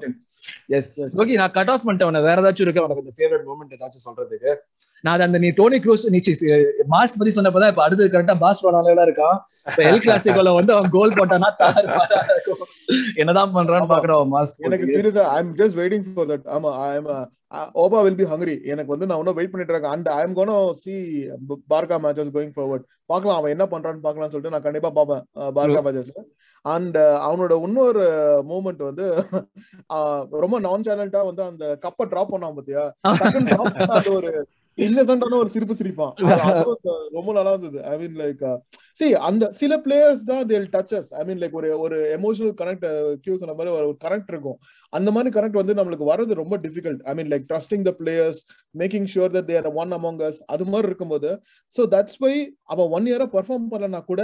[0.78, 2.09] எஸ் ஓகே நான் கட் ஆஃப் பண்ணிட்டேன்.
[2.11, 4.53] அவனை வேற ஏதாச்சும் இருக்கு அவனுக்கு இந்த ஃபேவரட் மூமெண்ட் ஏதாச்சும் சொல்றதுக்கு.
[5.05, 6.18] நான் அந்த நீ டோனி க்ரூஸ் நீ
[6.92, 9.36] மாஸ் பத்தி சொன்னப்பதான் இப்ப அடுத்து கரெக்டா பாஸ் பண்ணால இருக்கான்.
[9.66, 11.48] இப்ப எல் கிளாசிக்கோல வந்து அவன் கோல் போட்டானா
[12.34, 12.61] இருக்கும்.
[13.20, 13.92] என்னதான் பண்றான்னு ஆமா.
[13.92, 17.09] பாக்குறோம் மாஸ்க் எனக்கு சீரியஸா I am just waiting for that ஆமா I am
[17.80, 19.94] Auba will be hungry எனக்கு வந்து நான் இன்னும் வெயிட் பண்ணிட்டு இருக்கேன்.
[19.94, 20.94] And I am gonna see
[21.72, 25.24] Barca matches going forward பார்க்கலாம் அவன் என்ன பண்றான்னு பார்க்கலாம்னு சொல்லிட்டு நான் கண்டிப்பா பார்ப்பேன்
[25.57, 26.12] பார்கா மேட்சஸ்
[26.64, 28.03] அண்ட் அவனோட இன்னொரு
[28.48, 29.05] மூமெண்ட் வந்து
[29.90, 32.84] அஹ், ரொம்ப நான் சேனல்ட்டா வந்து அந்த கப்பை டிராப் பண்ணான் பாத்தியா?
[33.96, 34.30] அது ஒரு
[34.79, 36.12] இன்னசென்டான ஒரு சிரிப்பு சிரிப்பான்?
[37.16, 37.79] ரொம்ப நல்லா இருந்தது.
[37.91, 38.43] ஐ மீன் லைக்
[39.01, 42.87] சி அந்த சில பிளேயர்ஸ் தான் தேல் டச்சஸ் ஐ மீன் லைக் ஒரு ஒரு எமோஷனல் கனெக்ட்
[43.25, 44.59] கியூ சொன்ன மாதிரி ஒரு கனெக்ட் இருக்கும்.
[44.93, 48.41] அந்த மாதிரி கனெக்ட் வந்து நம்மளுக்கு வரது ரொம்ப difficult I mean like trusting the players
[48.75, 51.33] making sure that they're one among us அது மாதிரி இருக்கும்போது
[51.77, 52.35] ஸோ தட்ஸ் வை
[52.75, 54.23] அவன் ஒன் இயரா பெர்ஃபார்ம் பண்ணலனா கூட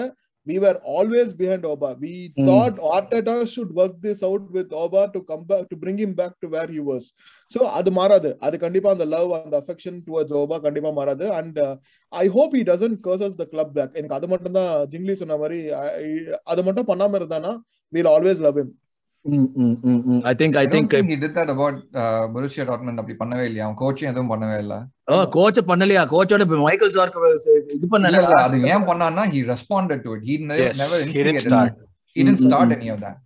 [0.49, 1.89] we were always behind Oba.
[1.99, 2.47] We Mm.
[2.47, 6.33] thought Arteta should work this out with Oba to come back to bring him back
[6.43, 7.05] to where he was.
[7.51, 11.61] So அது மாறாது அது கண்டிப்பா அந்த love அந்த அஃபெக்ஷன் டுவர்ட்ஸ் ஓபா கண்டிப்பா மாறாது and
[12.13, 15.61] I hope he doesn't curses the club back எனக்கு அது மட்டும் தான் ஜிங்லி சொன்ன மாதிரி
[16.53, 17.53] அது மட்டும் பண்ணாம இருந்தானா
[17.93, 18.71] we'll always love him
[20.31, 22.99] I think I think he did that about uh, Borussia Dortmund.
[23.01, 23.64] அப்படி பண்ணவே இல்லையா?
[23.66, 24.74] அவன் கோச்சும் எதுவும் பண்ணவே இல்ல?
[25.37, 26.03] கோச்ச பண்ணலையா?
[26.14, 27.18] கோச்சோட மைக்கேல் சார்க்
[27.76, 28.12] இது பண்ணல.
[28.22, 30.22] இல்ல, அது ஏன் பண்ணான்னா he responded to it.
[30.29, 31.72] He never, Yes, never he didn't instigated start.
[31.72, 31.89] it.
[32.16, 33.16] he didn't Mm, start mm, any of that.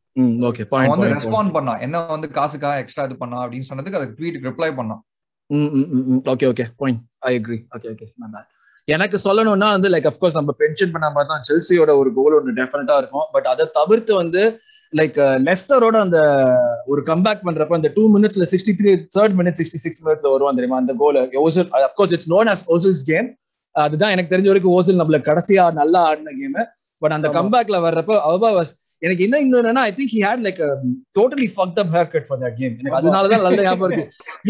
[0.49, 1.79] Okay அவன் வந்து பாயிண்ட் ரெஸ்பாண்ட் பண்ணான்.
[1.85, 5.01] என்ன வந்து காசுக்கா எக்ஸ்ட்ரா இது பண்ணா அப்படின்னு சொன்னதுக்கு அதுக்கு ட்வீட் ரிப்ளை பண்ணான்.
[6.33, 7.01] Okay okay point
[7.31, 8.09] I agree okay okay
[8.89, 12.95] எனக்கு சொல்லணும்னா வந்து லைக் அஃப்கோர்ஸ் நம்ம பென்ஷன் பண்ண மாதிரி தான் செல்சியோட ஒரு கோல் ஒன்று டெஃபினட்டா
[13.03, 13.27] இருக்கும்.
[13.35, 14.43] பட் அதை தவிர்த்து வந்து
[14.93, 15.17] லைக்
[15.47, 16.19] லெஸ்டரோட அந்த
[16.87, 20.77] ஒரு கம்பேக் பண்றப்ப அந்த டூ மினிட்ஸ்ல sixty three third minute sixty six மினிட்ஸ்ல வருவான் தெரியுமா?
[20.77, 23.29] அந்த goal Ozil of course it's known as Ozil's game
[23.75, 26.59] அதுதான் எனக்கு தெரிஞ்ச வரைக்கும் ஓசில் நம்மள கடைசியா நல்லா ஆடின கேம்
[27.03, 27.29] பட் அந்த.
[27.39, 28.71] கம்பேக்ல வர்றப்ப அவபா was
[29.07, 30.59] எனக்கு என்ன இன்னும் என்னன்னா I think he had like
[31.19, 32.97] totally fucked up hair cut for that game எனக்கு.
[32.99, 34.05] அதனாலதான் நல்ல ஞாபகம் இருக்கு.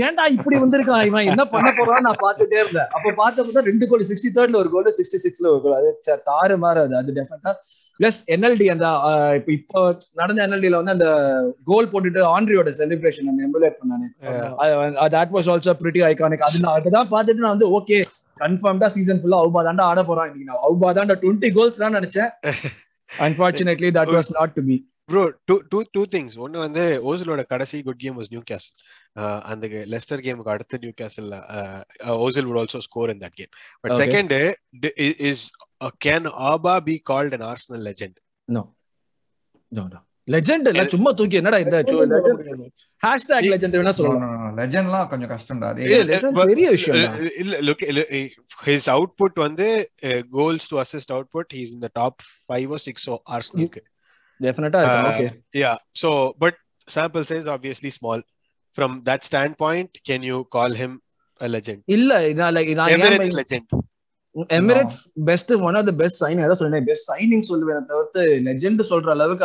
[0.06, 1.28] ஏன்டா இப்படி வந்திருக்கான் இவன்?
[1.32, 2.88] என்ன பண்ண போறான்னு நான் பார்த்துட்டே இருந்தேன்.
[2.96, 6.56] அப்ப பார்த்தப்ப தான் ரெண்டு கோல் சிக்ஸ்டி தேர்ட்ல ஒரு கோல் சிக்ஸ்டி சிக்ஸ்ல ஒரு கோல் அது தாறு
[6.64, 7.52] மாறு அது அது டெஃபினட்டா
[8.00, 8.86] பிளஸ் என்எல்டி அந்த
[9.38, 9.80] இப்ப இப்போ
[10.20, 11.08] நடந்த என்எல்டில வந்து அந்த
[11.70, 14.08] கோல் போட்டுட்டு ஆண்ட்ரியோட செலிப்ரேஷன் அந்த emulate பண்ணானே.
[15.16, 17.98] That was also pretty iconic அது நான் அதுதான் பார்த்துட்டு நான் வந்து ஓகே
[18.44, 20.28] கன்ஃபார்ம்டா சீசன் ஃபுல்லா அவுபா தாண்டா ஆட போறான்.
[20.30, 22.30] இன்னைக்கு நான் அவுபா தாண்டா டுவெண்ட்டி கோல்ஸ் தான் நினைச்சேன்.
[23.26, 24.76] Unfortunately that was not to be
[25.08, 28.74] bro two two two things ஒன்னு வந்து ஓசிலோட கடைசி good game was Newcastle
[29.50, 31.30] அந்த லெஸ்டர் கேமுக்கு அடுத்து Newcastle
[32.26, 33.52] Ozil would also score in that game.
[33.82, 34.02] But Okay.
[34.04, 34.52] second uh,
[35.06, 35.40] is, is
[35.80, 38.14] uh, can Aba be called an Arsenal legend?
[38.48, 38.62] No
[39.72, 40.00] no no
[40.30, 41.76] legend இல்ல சும்மா தூக்கி என்னடா இந்த
[43.06, 45.70] hashtag legend வேணா சொல்லலாம் லெஜெண்ட்லாம் கொஞ்சம் கஷ்டம்டா
[46.50, 46.98] பெரிய விஷயம்.
[46.98, 48.26] Uh, இல்ல eh,
[48.64, 52.14] his output வந்து uh, goals to assist output he's in the top
[52.48, 53.82] 5 or 6 Arsenalக்கு
[54.40, 55.28] டெஃபினட்டா இருக்கும் Uh, okay
[55.64, 55.76] Yeah.
[56.02, 56.10] So,
[56.44, 56.54] but
[56.88, 58.20] sample size obviously small.
[58.76, 60.92] From that standpoint, can you call him
[61.40, 61.80] a legend?
[61.96, 62.90] இல்ல இதான் like நான்
[63.42, 63.66] legend.
[64.56, 69.10] Emirates best one of the best sign அதான் சொல்றேன் best signing சொல்லுவேன் தவிர்த்து legend சொல்ற
[69.16, 69.44] அளவுக்கு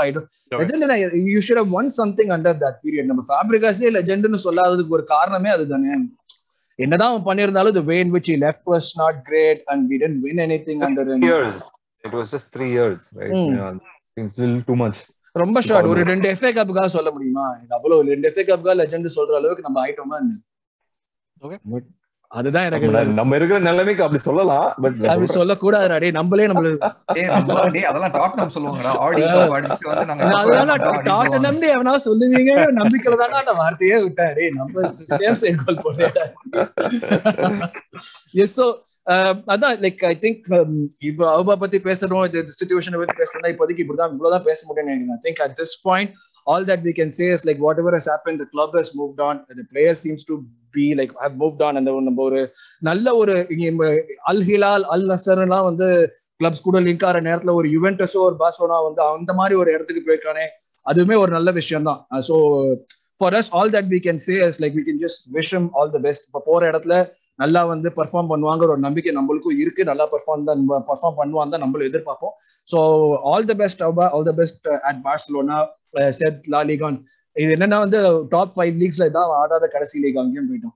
[0.52, 0.60] Okay.
[0.60, 0.94] Legend
[1.32, 5.92] you should have one something under that period நம்ம ஃபேப்ரிகாஸே லெஜெண்ட்னு சொல்லாததுக்கு ஒரு காரணமே அதுதானே
[6.80, 7.84] என்னதான் அவன் பண்ணியிருந்தாலும்
[8.16, 11.56] which he left was not great and we didn't win anything under him years.
[12.04, 13.34] It was just three years, right?
[13.36, 13.54] Hmm.
[13.56, 13.78] Yeah,
[14.18, 14.98] it's still too much.
[15.36, 17.46] ரொம்ப short ஒரு ரெண்டு எஃப்ஏ கப்புக்காக சொல்ல முடியுமா
[17.78, 20.34] அவ்வளவு ரெண்டு எஃப்ஏ கப்புக்காக லெஜெண்ட் சொல்ற அளவுக்கு நம்ம ஆயிட்டோமா என்ன?
[22.32, 26.72] அதுதான் எனக்கு நம்ம- இருக்கிற நிலைமைக்கு அப்படி சொல்லலாம் பட் அப்படி சொல்லக்கூடாது டே நம்மளே நம்மள
[27.90, 28.92] அதெல்லாம் டாட்னம் சொல்லுவாங்கடா.
[29.00, 29.22] ஆடி
[31.70, 32.52] எவனா சொல்லுவீங்க?
[32.78, 34.34] நம்பிக்கையில தானே அந்த வார்த்தையே விட்டேன்.
[34.36, 36.34] டேய் நம்ம சேம் சைடு கோல் போடுறேன்
[38.38, 38.68] எஸ் சோ
[39.52, 40.48] அதான் லைக் ஐ திங்க்
[41.04, 45.18] இப்போ அவபா பத்தி பேசணும் இந்த சுச்சுவேஷனை பத்தி பேசணும்னா இப்போதைக்கு இப்படிதான் இவ்வளவுதான் பேச முடியும்னு நினைக்கிறேன்.
[45.18, 46.14] I think at this point
[46.52, 49.36] all that we can say is like whatever has happened the club has moved on.
[49.60, 50.36] The player seems to
[50.78, 51.74] be like have moved on.
[51.80, 52.42] அந்த நம்ம ஒரு
[52.90, 53.36] நல்ல ஒரு
[54.32, 55.88] அல் ஹிலால் அல் நசர் எல்லாம் வந்து
[56.42, 60.46] கிளப்ஸ் கூட லிங்க் ஆகிற நேரத்துல ஒரு யுவென்டஸோ ஒரு பார்சலோனா வந்து அந்த மாதிரி ஒரு இடத்துக்கு போயிருக்கானே.
[60.86, 62.36] அதுவுமே ஒரு நல்ல விஷயம் தான் so
[63.20, 66.00] far as all that we can say is like we can just wish him all the
[66.06, 66.96] best இப்போ போற இடத்துல
[67.44, 69.82] நல்லா வந்து பெர்ஃபார்ம் பண்ணுவாங்கிற ஒரு நம்பிக்கை நம்மளுக்கும் இருக்கு.
[69.90, 72.34] நல்லா பெர்ஃபார்ம் தான் பர்ஃபார்ம் பண்ணுவான் தான் நம்மளும் எதிர்பார்ப்போம்.
[72.72, 72.78] So
[73.32, 73.82] all the best
[74.14, 75.58] all the best at Barcelona
[76.20, 76.98] set லா லீகான்
[77.36, 78.00] இது என்னன்னா வந்து
[78.36, 80.76] டாப் ஃபைவ் லீக்ஸ்ல தான் ஆடாத கடைசி லீக் அங்கேயும் போயிட்டோம்.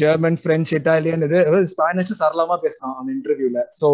[0.00, 1.38] ஜெர்மன் பிரெஞ்சு இட்டாலியன் இது
[1.72, 3.88] ஸ்பானிஷ் சரளமா பேசலாம் அந்த இன்டர்வியூல ஸோ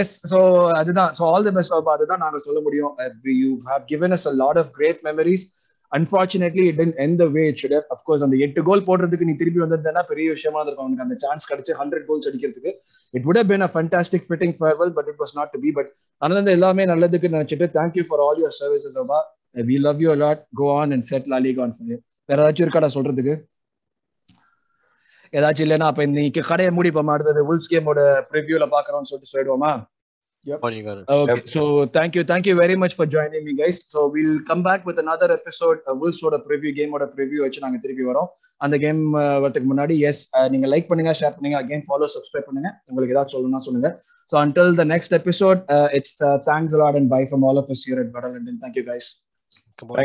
[0.00, 0.38] எஸ் ஸோ
[0.80, 1.10] அதுதான்.
[1.18, 2.94] ஸோ ஆல் தி பெஸ்ட் அதுதான் நாங்க சொல்ல முடியும்.
[3.42, 5.44] You have given us a lot of great memories
[5.92, 10.26] unfortunately it என் எந்த வே இட் அஃப்கோர்ஸ் அந்த எட்டு கோல் போடுறதுக்கு நீ திருப்பி வந்திருந்தா பெரிய
[10.30, 12.72] விஷயமா இருக்கும் அவனுக்கு அந்த சான்ஸ் கிடைச்சு ஹண்ட்ரட் கோல்ஸ் அடிக்கிறதுக்கு.
[13.14, 15.90] It would been a fantastic fitting farewell but it was not to be but
[16.22, 19.18] but எல்லாமே நல்லதுக்கு நினைச்சிட்டு thank you for all your services Auba
[19.70, 21.72] we love you lot go on and set லாலி கான்
[22.28, 23.34] வேற ஏதாச்சும் இருக்காடா சொல்றதுக்கு?
[25.32, 29.72] ஏதாச்சும் இல்லைன்னா அப்ப இன்னைக்கு கடையை மூடிப்போமா அடுத்தது உல்ஸ் கேமோட ப்ரிவியூல பாக்குறோம்னு சொல்லிட்டு சொல்லிடுவோமா?
[30.46, 31.04] On you, Ganesh.
[31.08, 33.86] Okay, so thank you, thank you very much for joining me, guys.
[33.88, 35.78] So we'll come back with another episode.
[35.88, 38.30] Uh, Wolves ஓட preview, game ஓட preview வச்சு நாங்க திருப்பி வரோம்.
[38.60, 39.02] அந்த கேம்
[39.44, 40.22] வரதுக்கு முன்னாடி எஸ்
[40.54, 43.90] நீங்க லைக் பண்ணுங்க ஷேர் பண்ணுங்க அகைன் ஃபாலோ சப்ஸ்கிரைப் பண்ணுங்க உங்களுக்கு ஏதாவது சொல்லணும்னா சொல்லுங்க
[44.32, 45.62] so until the next episode
[45.98, 46.18] it's
[46.50, 48.56] thanks lot and bye from all of us here at Vada London.
[48.64, 49.08] Thank you, guys.
[49.78, 49.96] Come on,